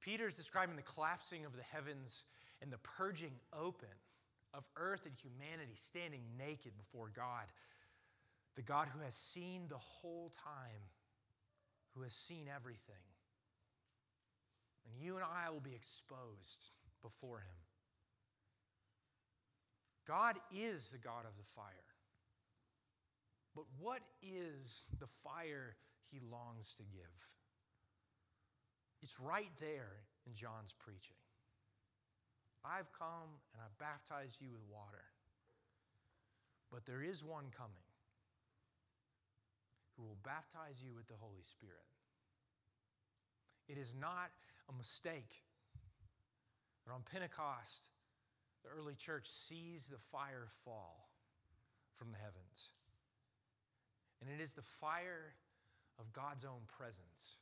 Peter's 0.00 0.36
describing 0.36 0.76
the 0.76 0.82
collapsing 0.82 1.44
of 1.44 1.56
the 1.56 1.64
heavens 1.64 2.22
and 2.62 2.70
the 2.70 2.78
purging 2.78 3.32
open 3.52 3.88
of 4.54 4.68
earth 4.76 5.04
and 5.04 5.14
humanity 5.16 5.74
standing 5.74 6.22
naked 6.38 6.76
before 6.78 7.10
God. 7.14 7.46
The 8.54 8.62
God 8.62 8.86
who 8.88 9.00
has 9.00 9.16
seen 9.16 9.66
the 9.68 9.76
whole 9.76 10.30
time, 10.30 10.86
who 11.94 12.02
has 12.02 12.14
seen 12.14 12.46
everything. 12.54 13.02
And 14.86 15.02
you 15.02 15.16
and 15.16 15.24
I 15.24 15.50
will 15.50 15.60
be 15.60 15.74
exposed 15.74 16.70
before 17.02 17.38
him. 17.38 17.56
God 20.06 20.36
is 20.56 20.90
the 20.90 20.98
God 20.98 21.24
of 21.26 21.36
the 21.36 21.42
fire. 21.42 21.66
But 23.54 23.64
what 23.78 24.00
is 24.22 24.84
the 24.98 25.06
fire 25.06 25.76
he 26.10 26.20
longs 26.20 26.76
to 26.76 26.84
give? 26.84 27.34
It's 29.02 29.18
right 29.20 29.50
there 29.60 30.04
in 30.26 30.34
John's 30.34 30.72
preaching. 30.72 31.16
I've 32.64 32.92
come 32.92 33.40
and 33.52 33.62
I've 33.64 33.78
baptized 33.78 34.40
you 34.40 34.48
with 34.50 34.62
water. 34.70 35.04
But 36.70 36.84
there 36.84 37.02
is 37.02 37.24
one 37.24 37.46
coming 37.56 37.86
who 39.96 40.02
will 40.02 40.18
baptize 40.22 40.82
you 40.84 40.92
with 40.94 41.06
the 41.06 41.14
Holy 41.18 41.42
Spirit. 41.42 41.95
It 43.68 43.78
is 43.78 43.94
not 43.98 44.30
a 44.68 44.72
mistake 44.72 45.42
that 46.84 46.92
on 46.92 47.02
Pentecost, 47.10 47.88
the 48.62 48.70
early 48.70 48.94
church 48.94 49.26
sees 49.26 49.88
the 49.88 49.98
fire 49.98 50.46
fall 50.64 51.10
from 51.94 52.12
the 52.12 52.18
heavens. 52.18 52.70
And 54.20 54.30
it 54.30 54.40
is 54.42 54.54
the 54.54 54.62
fire 54.62 55.34
of 55.98 56.12
God's 56.12 56.44
own 56.44 56.62
presence 56.66 57.36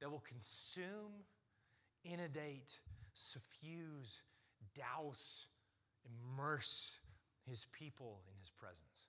that 0.00 0.10
will 0.10 0.24
consume, 0.26 1.24
inundate, 2.04 2.80
suffuse, 3.12 4.22
douse, 4.74 5.46
immerse 6.04 7.00
his 7.48 7.66
people 7.72 8.22
in 8.28 8.38
his 8.38 8.50
presence. 8.50 9.08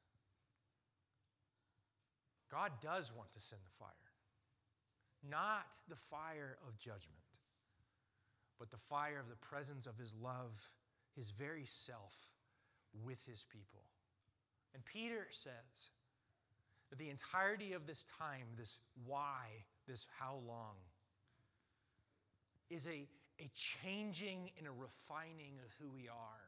God 2.52 2.72
does 2.82 3.14
want 3.16 3.32
to 3.32 3.40
send 3.40 3.62
the 3.66 3.72
fire, 3.72 3.88
not 5.30 5.78
the 5.88 5.96
fire 5.96 6.58
of 6.68 6.78
judgment, 6.78 7.20
but 8.60 8.72
the 8.72 8.78
fire 8.78 9.20
of 9.20 9.30
the 9.30 9.36
presence 9.36 9.86
of 9.86 9.98
his 9.98 10.16
love, 10.16 10.74
his 11.16 11.32
very 11.32 11.66
self 11.66 12.30
with 13.04 13.26
his 13.26 13.44
people. 13.44 13.84
And 14.74 14.84
Peter 14.86 15.28
says 15.30 15.90
that 16.90 17.00
the 17.00 17.10
entirety 17.10 17.74
of 17.74 17.88
this 17.88 18.06
time, 18.18 18.48
this 18.58 18.80
why, 19.06 19.48
this 19.88 20.08
how 20.20 20.40
long, 20.48 20.76
is 22.70 22.88
a, 22.88 23.08
a 23.40 23.50
changing 23.54 24.50
and 24.58 24.68
a 24.68 24.72
refining 24.72 25.60
of 25.66 25.74
who 25.80 25.90
we 25.90 26.08
are, 26.08 26.48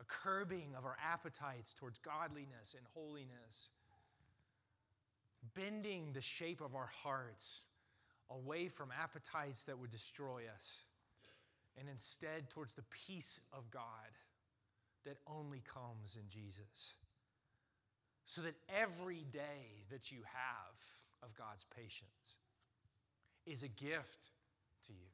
a 0.00 0.04
curbing 0.04 0.74
of 0.76 0.84
our 0.84 0.96
appetites 1.04 1.74
towards 1.74 1.98
godliness 1.98 2.74
and 2.76 2.86
holiness, 2.94 3.68
bending 5.54 6.12
the 6.12 6.20
shape 6.20 6.60
of 6.60 6.74
our 6.74 6.88
hearts 7.02 7.62
away 8.30 8.68
from 8.68 8.90
appetites 9.02 9.64
that 9.64 9.78
would 9.78 9.90
destroy 9.90 10.42
us 10.54 10.78
and 11.78 11.88
instead 11.88 12.50
towards 12.50 12.74
the 12.74 12.84
peace 13.06 13.40
of 13.52 13.70
God 13.70 13.82
that 15.04 15.16
only 15.26 15.62
comes 15.66 16.16
in 16.20 16.28
Jesus. 16.28 16.94
So 18.24 18.42
that 18.42 18.54
every 18.68 19.24
day 19.32 19.84
that 19.90 20.12
you 20.12 20.18
have 20.24 20.78
of 21.22 21.34
God's 21.34 21.64
patience 21.76 22.36
is 23.46 23.62
a 23.62 23.68
gift 23.68 24.26
to 24.86 24.92
you. 24.92 25.08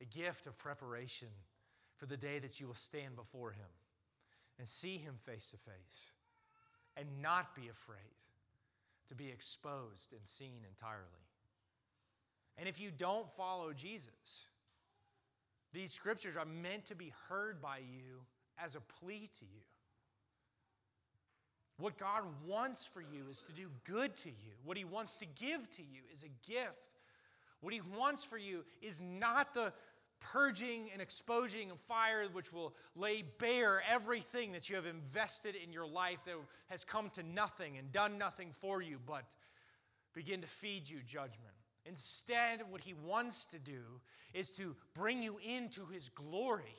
A 0.00 0.04
gift 0.04 0.46
of 0.46 0.56
preparation 0.56 1.28
for 1.96 2.06
the 2.06 2.16
day 2.16 2.38
that 2.38 2.60
you 2.60 2.66
will 2.66 2.74
stand 2.74 3.16
before 3.16 3.50
Him 3.50 3.66
and 4.58 4.66
see 4.66 4.96
Him 4.96 5.14
face 5.18 5.50
to 5.50 5.56
face 5.56 6.12
and 6.96 7.06
not 7.20 7.54
be 7.54 7.68
afraid 7.68 7.98
to 9.08 9.14
be 9.14 9.28
exposed 9.28 10.12
and 10.12 10.26
seen 10.26 10.60
entirely. 10.68 11.04
And 12.56 12.68
if 12.68 12.80
you 12.80 12.90
don't 12.96 13.28
follow 13.30 13.72
Jesus, 13.72 14.46
these 15.72 15.92
scriptures 15.92 16.36
are 16.36 16.46
meant 16.46 16.86
to 16.86 16.94
be 16.94 17.12
heard 17.28 17.60
by 17.60 17.78
you 17.78 18.20
as 18.62 18.76
a 18.76 18.80
plea 18.80 19.28
to 19.38 19.44
you. 19.44 19.62
What 21.78 21.98
God 21.98 22.22
wants 22.46 22.86
for 22.86 23.00
you 23.00 23.26
is 23.28 23.42
to 23.44 23.52
do 23.52 23.68
good 23.82 24.14
to 24.18 24.28
you. 24.28 24.52
What 24.64 24.76
He 24.76 24.84
wants 24.84 25.16
to 25.16 25.26
give 25.26 25.68
to 25.72 25.82
you 25.82 26.02
is 26.12 26.22
a 26.22 26.50
gift. 26.50 27.00
What 27.60 27.74
He 27.74 27.80
wants 27.98 28.24
for 28.24 28.38
you 28.38 28.64
is 28.80 29.00
not 29.00 29.54
the 29.54 29.72
purging 30.20 30.88
and 30.92 31.02
exposing 31.02 31.70
of 31.70 31.78
fire 31.78 32.24
which 32.32 32.52
will 32.52 32.74
lay 32.96 33.22
bare 33.38 33.82
everything 33.90 34.52
that 34.52 34.68
you 34.68 34.76
have 34.76 34.86
invested 34.86 35.54
in 35.54 35.72
your 35.72 35.86
life 35.86 36.24
that 36.24 36.34
has 36.66 36.84
come 36.84 37.10
to 37.10 37.22
nothing 37.22 37.78
and 37.78 37.92
done 37.92 38.18
nothing 38.18 38.50
for 38.50 38.80
you, 38.80 38.98
but 39.06 39.34
begin 40.14 40.40
to 40.40 40.46
feed 40.46 40.88
you 40.88 40.98
judgment. 41.06 41.54
Instead, 41.86 42.62
what 42.70 42.80
He 42.80 42.94
wants 42.94 43.44
to 43.46 43.58
do 43.58 43.82
is 44.32 44.50
to 44.52 44.74
bring 44.94 45.22
you 45.22 45.38
into 45.44 45.86
His 45.86 46.08
glory 46.08 46.76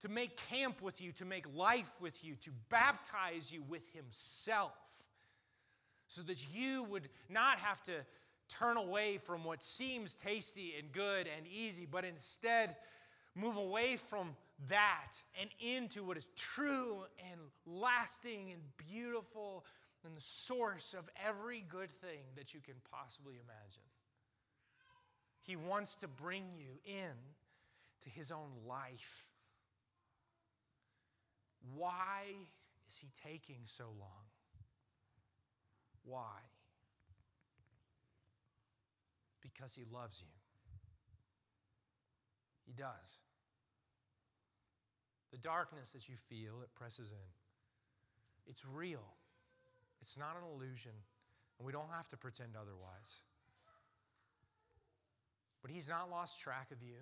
to 0.00 0.08
make 0.08 0.36
camp 0.48 0.82
with 0.82 1.00
you, 1.00 1.12
to 1.12 1.24
make 1.24 1.46
life 1.56 2.00
with 2.00 2.24
you, 2.24 2.34
to 2.36 2.50
baptize 2.68 3.52
you 3.52 3.62
with 3.68 3.92
Himself, 3.94 5.08
so 6.06 6.22
that 6.22 6.46
you 6.54 6.84
would 6.84 7.08
not 7.28 7.58
have 7.58 7.82
to 7.84 7.92
turn 8.48 8.76
away 8.76 9.18
from 9.18 9.44
what 9.44 9.62
seems 9.62 10.14
tasty 10.14 10.74
and 10.78 10.92
good 10.92 11.28
and 11.36 11.46
easy, 11.46 11.86
but 11.90 12.04
instead 12.04 12.76
move 13.34 13.56
away 13.56 13.96
from 13.96 14.34
that 14.68 15.12
and 15.40 15.50
into 15.60 16.02
what 16.02 16.16
is 16.16 16.30
true 16.36 17.04
and 17.30 17.40
lasting 17.66 18.52
and 18.52 18.62
beautiful 18.90 19.64
and 20.04 20.16
the 20.16 20.20
source 20.20 20.94
of 20.94 21.08
every 21.26 21.64
good 21.68 21.90
thing 21.90 22.20
that 22.36 22.54
you 22.54 22.60
can 22.60 22.76
possibly 22.90 23.34
imagine. 23.34 23.82
He 25.46 25.56
wants 25.56 25.96
to 25.96 26.08
bring 26.08 26.44
you 26.56 26.78
in 26.84 27.12
to 28.02 28.10
his 28.10 28.30
own 28.30 28.50
life 28.66 29.30
why 31.74 32.22
is 32.86 32.96
he 32.96 33.08
taking 33.28 33.60
so 33.64 33.84
long? 33.98 34.26
Why? 36.04 36.38
Because 39.52 39.74
he 39.74 39.84
loves 39.92 40.22
you. 40.26 40.32
He 42.66 42.72
does. 42.72 43.18
The 45.30 45.38
darkness 45.38 45.92
that 45.92 46.08
you 46.08 46.16
feel, 46.16 46.62
it 46.62 46.74
presses 46.74 47.12
in. 47.12 47.28
It's 48.48 48.64
real. 48.66 49.04
It's 50.00 50.18
not 50.18 50.36
an 50.36 50.48
illusion, 50.52 50.92
and 51.58 51.66
we 51.66 51.72
don't 51.72 51.90
have 51.94 52.08
to 52.08 52.16
pretend 52.16 52.50
otherwise. 52.56 53.20
But 55.62 55.70
he's 55.70 55.88
not 55.88 56.10
lost 56.10 56.40
track 56.40 56.70
of 56.72 56.82
you. 56.82 56.98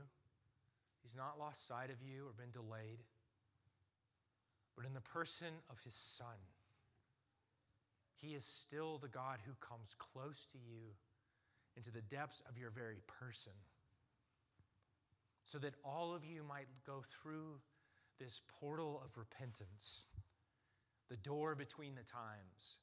He's 1.03 1.17
not 1.17 1.39
lost 1.39 1.67
sight 1.67 1.91
of 1.91 2.03
you 2.03 2.27
or 2.27 2.33
been 2.33 2.51
delayed 2.51 3.01
but 4.77 4.87
in 4.87 4.95
the 4.95 5.01
person 5.01 5.49
of 5.71 5.81
his 5.83 5.95
Son. 5.95 6.39
He 8.21 8.35
is 8.35 8.45
still 8.45 8.99
the 8.99 9.09
God 9.09 9.39
who 9.45 9.53
comes 9.61 9.95
close 9.99 10.47
to 10.47 10.59
you 10.59 10.95
into 11.77 11.91
the 11.91 12.03
depths 12.03 12.43
of 12.49 12.59
your 12.59 12.71
very 12.71 13.01
person, 13.07 13.53
so 15.45 15.59
that 15.59 15.75
all 15.85 16.15
of 16.15 16.25
you 16.25 16.43
might 16.43 16.69
go 16.87 17.03
through 17.03 17.61
this 18.19 18.41
portal 18.61 19.03
of 19.05 19.19
repentance, 19.19 20.07
the 21.11 21.17
door 21.17 21.55
between 21.55 21.95
the 21.95 22.03
times, 22.03 22.79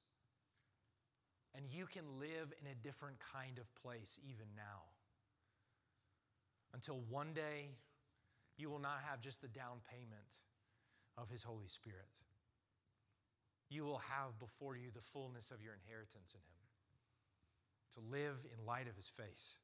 and 1.56 1.66
you 1.70 1.86
can 1.86 2.04
live 2.20 2.54
in 2.62 2.68
a 2.72 2.76
different 2.76 3.18
kind 3.20 3.58
of 3.58 3.74
place 3.76 4.20
even 4.24 4.46
now. 4.56 4.84
Until 6.74 7.02
one 7.10 7.34
day, 7.34 7.76
you 8.58 8.70
will 8.70 8.80
not 8.80 9.00
have 9.10 9.22
just 9.22 9.42
the 9.42 9.48
down 9.48 9.80
payment 9.90 10.42
of 11.18 11.30
His 11.30 11.44
Holy 11.44 11.68
Spirit. 11.68 12.22
You 13.70 13.84
will 13.84 14.00
have 14.00 14.40
before 14.40 14.78
you 14.78 14.92
the 14.94 15.02
fullness 15.02 15.52
of 15.52 15.62
your 15.62 15.74
inheritance 15.74 16.34
in 16.34 16.42
Him. 16.42 16.61
To 17.94 18.00
live 18.00 18.46
in 18.46 18.66
light 18.66 18.88
of 18.88 18.96
his 18.96 19.10
face, 19.10 19.58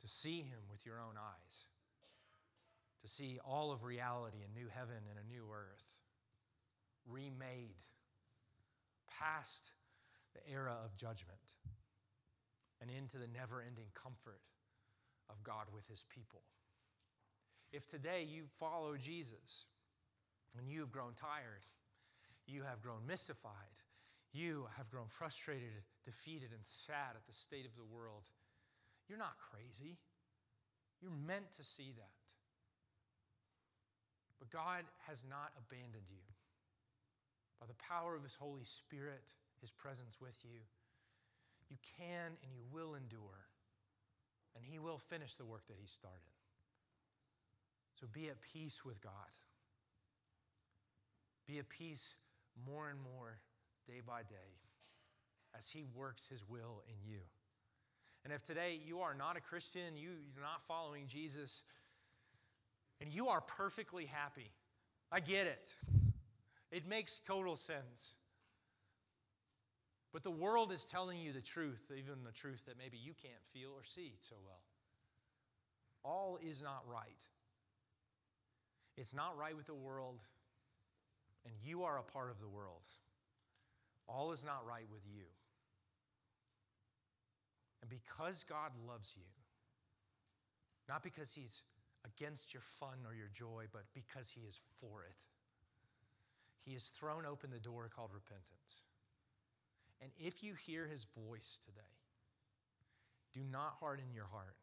to 0.00 0.08
see 0.08 0.40
him 0.40 0.60
with 0.70 0.84
your 0.84 1.00
own 1.00 1.14
eyes, 1.16 1.64
to 3.02 3.08
see 3.08 3.38
all 3.44 3.72
of 3.72 3.84
reality, 3.84 4.38
a 4.44 4.58
new 4.58 4.66
heaven 4.68 5.02
and 5.08 5.18
a 5.18 5.32
new 5.32 5.44
earth, 5.52 5.96
remade, 7.08 7.82
past 9.18 9.72
the 10.34 10.52
era 10.52 10.76
of 10.84 10.96
judgment, 10.96 11.54
and 12.80 12.90
into 12.90 13.16
the 13.16 13.28
never 13.28 13.62
ending 13.66 13.86
comfort 13.94 14.40
of 15.30 15.42
God 15.42 15.66
with 15.74 15.86
his 15.88 16.04
people. 16.14 16.42
If 17.72 17.86
today 17.86 18.26
you 18.28 18.44
follow 18.50 18.96
Jesus 18.96 19.66
and 20.58 20.68
you 20.68 20.80
have 20.80 20.92
grown 20.92 21.14
tired, 21.14 21.64
you 22.46 22.62
have 22.62 22.82
grown 22.82 23.06
mystified, 23.06 23.80
you 24.36 24.68
have 24.76 24.90
grown 24.90 25.08
frustrated, 25.08 25.82
defeated, 26.04 26.50
and 26.52 26.64
sad 26.64 27.16
at 27.16 27.26
the 27.26 27.32
state 27.32 27.66
of 27.66 27.74
the 27.74 27.84
world, 27.84 28.28
you're 29.08 29.18
not 29.18 29.38
crazy. 29.38 29.98
You're 31.00 31.16
meant 31.26 31.52
to 31.56 31.64
see 31.64 31.92
that. 31.96 32.24
But 34.38 34.50
God 34.50 34.84
has 35.08 35.24
not 35.28 35.52
abandoned 35.56 36.10
you. 36.10 36.22
By 37.60 37.66
the 37.66 37.74
power 37.74 38.14
of 38.14 38.22
His 38.22 38.34
Holy 38.34 38.64
Spirit, 38.64 39.32
His 39.60 39.70
presence 39.70 40.18
with 40.20 40.38
you, 40.44 40.60
you 41.70 41.76
can 41.98 42.36
and 42.42 42.52
you 42.52 42.62
will 42.70 42.94
endure, 42.94 43.48
and 44.54 44.64
He 44.64 44.78
will 44.78 44.98
finish 44.98 45.36
the 45.36 45.46
work 45.46 45.66
that 45.68 45.78
He 45.80 45.86
started. 45.86 46.36
So 47.94 48.06
be 48.12 48.28
at 48.28 48.40
peace 48.40 48.84
with 48.84 49.00
God. 49.00 49.32
Be 51.46 51.58
at 51.58 51.68
peace 51.68 52.16
more 52.66 52.90
and 52.90 53.00
more 53.00 53.38
day 53.86 54.00
by 54.06 54.22
day 54.22 54.60
as 55.56 55.68
He 55.68 55.84
works 55.94 56.28
His 56.28 56.44
will 56.48 56.82
in 56.88 57.10
you. 57.10 57.20
And 58.24 58.32
if 58.32 58.42
today 58.42 58.80
you 58.84 59.00
are 59.00 59.14
not 59.14 59.36
a 59.36 59.40
Christian, 59.40 59.96
you, 59.96 60.10
are 60.36 60.42
not 60.42 60.60
following 60.60 61.06
Jesus, 61.06 61.62
and 63.00 63.12
you 63.12 63.28
are 63.28 63.40
perfectly 63.40 64.06
happy, 64.06 64.50
I 65.12 65.20
get 65.20 65.46
it. 65.46 65.74
It 66.72 66.88
makes 66.88 67.20
total 67.20 67.54
sense. 67.54 68.16
But 70.12 70.22
the 70.22 70.30
world 70.30 70.72
is 70.72 70.84
telling 70.84 71.20
you 71.20 71.32
the 71.32 71.40
truth, 71.40 71.92
even 71.96 72.24
the 72.24 72.32
truth 72.32 72.64
that 72.66 72.78
maybe 72.78 72.96
you 72.96 73.12
can't 73.12 73.44
feel 73.52 73.70
or 73.70 73.84
see 73.84 74.14
so 74.18 74.34
well. 74.44 74.62
All 76.02 76.38
is 76.42 76.62
not 76.62 76.82
right. 76.90 77.26
It's 78.96 79.14
not 79.14 79.36
right 79.36 79.54
with 79.54 79.66
the 79.66 79.74
world, 79.74 80.20
and 81.44 81.54
you 81.62 81.84
are 81.84 81.98
a 81.98 82.02
part 82.02 82.30
of 82.30 82.40
the 82.40 82.48
world. 82.48 82.86
All 84.08 84.32
is 84.32 84.44
not 84.44 84.66
right 84.66 84.86
with 84.90 85.02
you. 85.06 85.24
And 87.80 87.90
because 87.90 88.44
God 88.44 88.72
loves 88.88 89.14
you, 89.16 89.24
not 90.88 91.02
because 91.02 91.34
He's 91.34 91.62
against 92.04 92.54
your 92.54 92.60
fun 92.60 92.98
or 93.06 93.14
your 93.14 93.28
joy, 93.32 93.64
but 93.72 93.82
because 93.94 94.30
He 94.30 94.42
is 94.42 94.60
for 94.78 95.04
it, 95.08 95.26
He 96.64 96.72
has 96.72 96.84
thrown 96.86 97.26
open 97.26 97.50
the 97.50 97.58
door 97.58 97.90
called 97.94 98.10
repentance. 98.14 98.82
And 100.00 100.10
if 100.18 100.42
you 100.42 100.54
hear 100.54 100.86
His 100.86 101.06
voice 101.28 101.60
today, 101.64 101.80
do 103.32 103.40
not 103.50 103.76
harden 103.80 104.06
your 104.14 104.26
heart. 104.26 104.56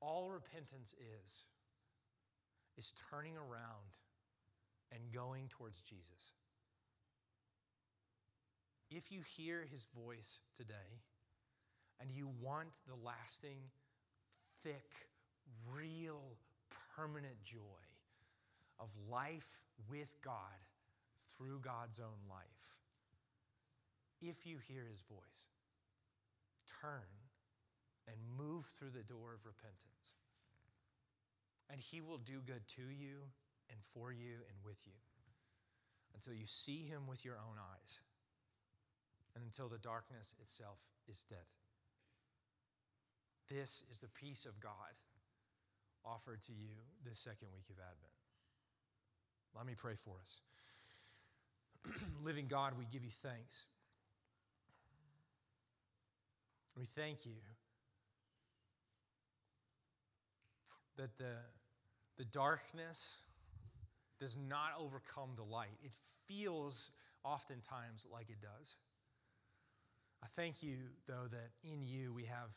All 0.00 0.30
repentance 0.30 0.94
is, 1.24 1.44
is 2.76 2.92
turning 3.10 3.36
around 3.36 3.98
and 4.92 5.00
going 5.12 5.48
towards 5.48 5.82
Jesus. 5.82 6.32
If 8.90 9.10
you 9.10 9.20
hear 9.36 9.64
his 9.70 9.88
voice 10.04 10.40
today 10.54 11.02
and 12.00 12.10
you 12.10 12.28
want 12.40 12.78
the 12.86 12.94
lasting, 12.94 13.58
thick, 14.62 14.90
real, 15.74 16.22
permanent 16.96 17.42
joy 17.42 17.58
of 18.78 18.90
life 19.10 19.62
with 19.90 20.14
God 20.22 20.32
through 21.36 21.60
God's 21.60 21.98
own 21.98 22.28
life, 22.30 22.78
if 24.22 24.46
you 24.46 24.58
hear 24.58 24.84
his 24.88 25.02
voice, 25.02 25.48
turn 26.80 27.10
and 28.06 28.16
move 28.38 28.64
through 28.64 28.90
the 28.90 29.02
door 29.02 29.34
of 29.34 29.44
repentance. 29.44 29.82
And 31.70 31.80
he 31.80 32.00
will 32.00 32.18
do 32.18 32.40
good 32.46 32.66
to 32.76 32.82
you 32.82 33.26
and 33.70 33.82
for 33.82 34.12
you 34.12 34.34
and 34.48 34.56
with 34.64 34.80
you 34.86 34.92
until 36.14 36.34
you 36.34 36.46
see 36.46 36.78
him 36.78 37.08
with 37.08 37.24
your 37.24 37.34
own 37.34 37.56
eyes 37.58 38.00
and 39.36 39.44
until 39.44 39.68
the 39.68 39.78
darkness 39.78 40.34
itself 40.40 40.88
is 41.06 41.22
dead. 41.28 41.44
This 43.48 43.84
is 43.90 44.00
the 44.00 44.08
peace 44.08 44.46
of 44.46 44.58
God 44.58 44.72
offered 46.04 46.40
to 46.42 46.52
you 46.52 46.70
this 47.04 47.18
second 47.18 47.48
week 47.54 47.68
of 47.68 47.76
Advent. 47.76 48.12
Let 49.54 49.66
me 49.66 49.74
pray 49.76 49.94
for 49.94 50.14
us. 50.20 50.40
Living 52.24 52.46
God, 52.48 52.72
we 52.78 52.86
give 52.86 53.04
you 53.04 53.10
thanks. 53.10 53.66
We 56.78 56.84
thank 56.84 57.26
you 57.26 57.32
that 60.96 61.16
the, 61.18 61.36
the 62.16 62.24
darkness 62.24 63.22
does 64.18 64.36
not 64.48 64.72
overcome 64.80 65.30
the 65.36 65.42
light. 65.42 65.76
It 65.82 65.94
feels 66.26 66.90
oftentimes 67.22 68.06
like 68.10 68.30
it 68.30 68.40
does. 68.40 68.76
I 70.22 70.26
thank 70.26 70.62
you, 70.62 70.76
though, 71.06 71.28
that 71.30 71.50
in 71.62 71.86
you 71.86 72.12
we 72.12 72.24
have 72.24 72.54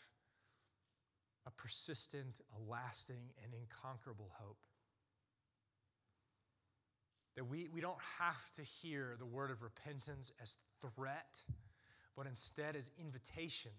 a 1.45 1.51
persistent, 1.51 2.41
a 2.55 2.71
lasting, 2.71 3.31
and 3.43 3.53
inconquerable 3.53 4.31
hope. 4.33 4.57
That 7.35 7.45
we, 7.45 7.69
we 7.73 7.81
don't 7.81 8.01
have 8.19 8.51
to 8.51 8.61
hear 8.61 9.15
the 9.17 9.25
word 9.25 9.51
of 9.51 9.61
repentance 9.61 10.31
as 10.41 10.57
threat, 10.81 11.41
but 12.15 12.27
instead 12.27 12.75
as 12.75 12.91
invitation. 12.99 13.71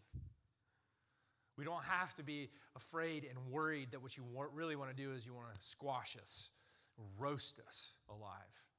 We 1.57 1.65
don't 1.65 1.85
have 1.85 2.15
to 2.15 2.23
be 2.23 2.49
afraid 2.75 3.25
and 3.29 3.53
worried 3.53 3.91
that 3.91 4.01
what 4.01 4.17
you 4.17 4.25
really 4.55 4.77
want 4.77 4.97
to 4.97 4.97
do 4.97 5.13
is 5.13 5.27
you 5.27 5.35
want 5.35 5.53
to 5.55 5.63
squash 5.63 6.17
us, 6.17 6.51
roast 7.19 7.61
us 7.67 7.97
alive 8.09 8.70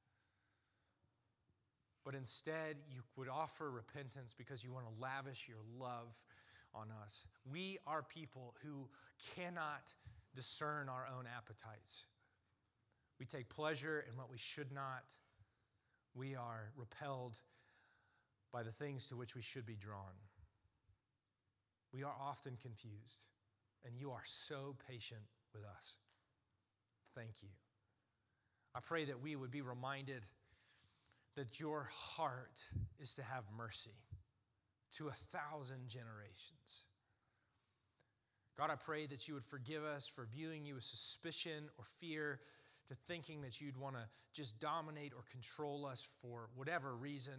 but 2.04 2.14
instead 2.14 2.76
you 2.88 3.00
would 3.16 3.28
offer 3.28 3.70
repentance 3.70 4.34
because 4.36 4.64
you 4.64 4.72
want 4.72 4.86
to 4.86 5.02
lavish 5.02 5.48
your 5.48 5.58
love 5.78 6.16
on 6.74 6.88
us. 7.02 7.26
We 7.50 7.78
are 7.86 8.02
people 8.02 8.54
who 8.64 8.88
cannot 9.36 9.94
discern 10.34 10.88
our 10.88 11.06
own 11.16 11.26
appetites. 11.36 12.06
We 13.20 13.26
take 13.26 13.48
pleasure 13.48 14.04
in 14.10 14.16
what 14.16 14.30
we 14.30 14.38
should 14.38 14.72
not. 14.72 15.16
We 16.14 16.34
are 16.34 16.72
repelled 16.76 17.40
by 18.52 18.62
the 18.62 18.70
things 18.70 19.08
to 19.08 19.16
which 19.16 19.34
we 19.34 19.42
should 19.42 19.66
be 19.66 19.76
drawn. 19.76 20.16
We 21.92 22.02
are 22.02 22.14
often 22.20 22.56
confused, 22.60 23.26
and 23.84 23.94
you 23.94 24.10
are 24.10 24.22
so 24.24 24.74
patient 24.88 25.20
with 25.54 25.62
us. 25.64 25.96
Thank 27.14 27.42
you. 27.42 27.48
I 28.74 28.80
pray 28.80 29.04
that 29.04 29.20
we 29.22 29.36
would 29.36 29.50
be 29.50 29.60
reminded 29.60 30.22
that 31.36 31.58
your 31.60 31.88
heart 31.92 32.64
is 33.00 33.14
to 33.14 33.22
have 33.22 33.44
mercy 33.56 33.94
to 34.98 35.08
a 35.08 35.12
thousand 35.12 35.88
generations. 35.88 36.84
God, 38.58 38.70
I 38.70 38.76
pray 38.76 39.06
that 39.06 39.26
you 39.28 39.34
would 39.34 39.44
forgive 39.44 39.82
us 39.82 40.06
for 40.06 40.26
viewing 40.30 40.66
you 40.66 40.74
with 40.74 40.84
suspicion 40.84 41.70
or 41.78 41.84
fear, 41.84 42.40
to 42.88 42.94
thinking 42.94 43.42
that 43.42 43.60
you'd 43.60 43.78
want 43.78 43.94
to 43.96 44.02
just 44.34 44.58
dominate 44.60 45.12
or 45.14 45.22
control 45.30 45.86
us 45.86 46.06
for 46.20 46.48
whatever 46.54 46.94
reason. 46.94 47.34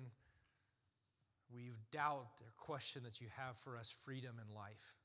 We 1.53 1.71
doubt 1.91 2.27
or 2.41 2.51
question 2.57 3.03
that 3.03 3.21
you 3.21 3.27
have 3.37 3.55
for 3.57 3.77
us 3.77 3.91
freedom 3.91 4.37
and 4.39 4.55
life. 4.55 4.95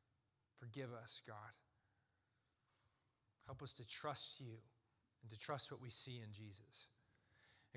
Forgive 0.57 0.93
us, 0.93 1.21
God. 1.27 1.37
Help 3.47 3.63
us 3.63 3.73
to 3.75 3.87
trust 3.87 4.41
you 4.41 4.57
and 5.23 5.31
to 5.31 5.39
trust 5.39 5.71
what 5.73 5.83
we 5.83 5.91
see 5.91 6.21
in 6.25 6.33
Jesus. 6.33 6.89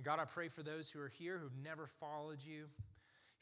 And 0.01 0.05
God, 0.07 0.17
I 0.17 0.25
pray 0.25 0.47
for 0.47 0.63
those 0.63 0.89
who 0.89 0.99
are 0.99 1.07
here 1.07 1.37
who've 1.37 1.63
never 1.63 1.85
followed 1.85 2.43
you, 2.43 2.65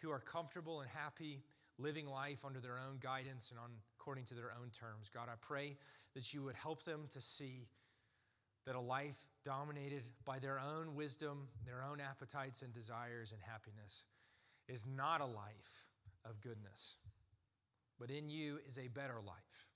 who 0.01 0.12
are 0.12 0.20
comfortable 0.20 0.82
and 0.82 0.89
happy 0.89 1.41
living 1.78 2.05
life 2.05 2.43
under 2.43 2.60
their 2.60 2.78
own 2.86 2.97
guidance 2.99 3.49
and 3.49 3.57
on, 3.62 3.70
according 3.97 4.26
to 4.26 4.36
their 4.36 4.51
own 4.62 4.70
terms. 4.72 5.07
God, 5.07 5.30
I 5.32 5.36
pray 5.39 5.78
that 6.16 6.34
you 6.34 6.43
would 6.43 6.57
help 6.57 6.84
them 6.84 7.05
to 7.12 7.22
see 7.22 7.70
that 8.66 8.76
a 8.76 8.80
life 8.82 9.30
dominated 9.41 10.03
by 10.26 10.39
their 10.39 10.60
own 10.60 10.95
wisdom, 10.95 11.47
their 11.66 11.82
own 11.82 12.01
appetites 12.01 12.62
and 12.62 12.74
desires 12.74 13.32
and 13.32 13.39
happiness 13.41 14.07
is 14.68 14.86
not 14.86 15.22
a 15.22 15.26
life 15.26 15.88
of 16.26 16.41
goodness, 16.41 16.97
but 17.97 18.12
in 18.12 18.30
you 18.30 18.60
is 18.68 18.78
a 18.78 18.89
better 18.89 19.22
life. 19.26 19.72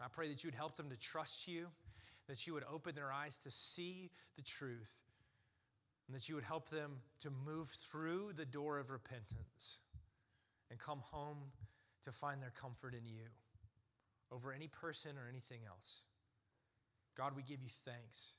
I 0.00 0.06
pray 0.06 0.28
that 0.28 0.44
you 0.44 0.46
would 0.46 0.54
help 0.54 0.76
them 0.76 0.90
to 0.90 0.96
trust 0.96 1.48
you, 1.48 1.66
that 2.28 2.46
you 2.46 2.54
would 2.54 2.64
open 2.72 2.94
their 2.94 3.10
eyes 3.10 3.38
to 3.38 3.50
see 3.50 4.12
the 4.36 4.42
truth 4.42 5.02
and 6.06 6.16
that 6.16 6.28
you 6.28 6.34
would 6.34 6.44
help 6.44 6.68
them 6.68 6.92
to 7.20 7.30
move 7.30 7.68
through 7.68 8.32
the 8.34 8.44
door 8.44 8.78
of 8.78 8.90
repentance 8.90 9.80
and 10.70 10.78
come 10.78 11.00
home 11.00 11.38
to 12.02 12.12
find 12.12 12.42
their 12.42 12.50
comfort 12.50 12.94
in 12.94 13.06
you 13.06 13.24
over 14.30 14.52
any 14.52 14.68
person 14.68 15.12
or 15.16 15.28
anything 15.28 15.60
else. 15.66 16.02
God, 17.16 17.36
we 17.36 17.42
give 17.42 17.62
you 17.62 17.68
thanks 17.68 18.36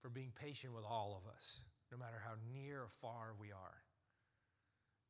for 0.00 0.08
being 0.08 0.32
patient 0.38 0.74
with 0.74 0.84
all 0.84 1.20
of 1.20 1.32
us, 1.32 1.62
no 1.90 1.98
matter 1.98 2.22
how 2.24 2.34
near 2.52 2.82
or 2.82 2.88
far 2.88 3.34
we 3.40 3.50
are. 3.50 3.82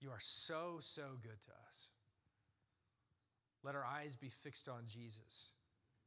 You 0.01 0.11
are 0.11 0.21
so, 0.21 0.79
so 0.81 1.03
good 1.23 1.41
to 1.43 1.51
us. 1.67 1.89
Let 3.63 3.75
our 3.75 3.85
eyes 3.85 4.17
be 4.17 4.29
fixed 4.29 4.69
on 4.69 4.85
Jesus, 4.87 5.53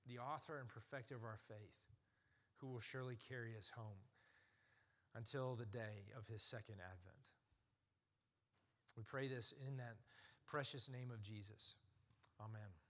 the 0.07 0.17
author 0.17 0.57
and 0.57 0.67
perfecter 0.67 1.15
of 1.15 1.23
our 1.23 1.37
faith, 1.37 1.77
who 2.57 2.67
will 2.67 2.79
surely 2.79 3.17
carry 3.29 3.55
us 3.55 3.71
home 3.75 3.99
until 5.15 5.55
the 5.55 5.65
day 5.65 6.09
of 6.17 6.27
his 6.27 6.41
second 6.41 6.75
advent. 6.75 7.31
We 8.97 9.03
pray 9.03 9.27
this 9.27 9.53
in 9.67 9.77
that 9.77 9.95
precious 10.45 10.89
name 10.89 11.09
of 11.11 11.21
Jesus. 11.21 11.75
Amen. 12.39 12.82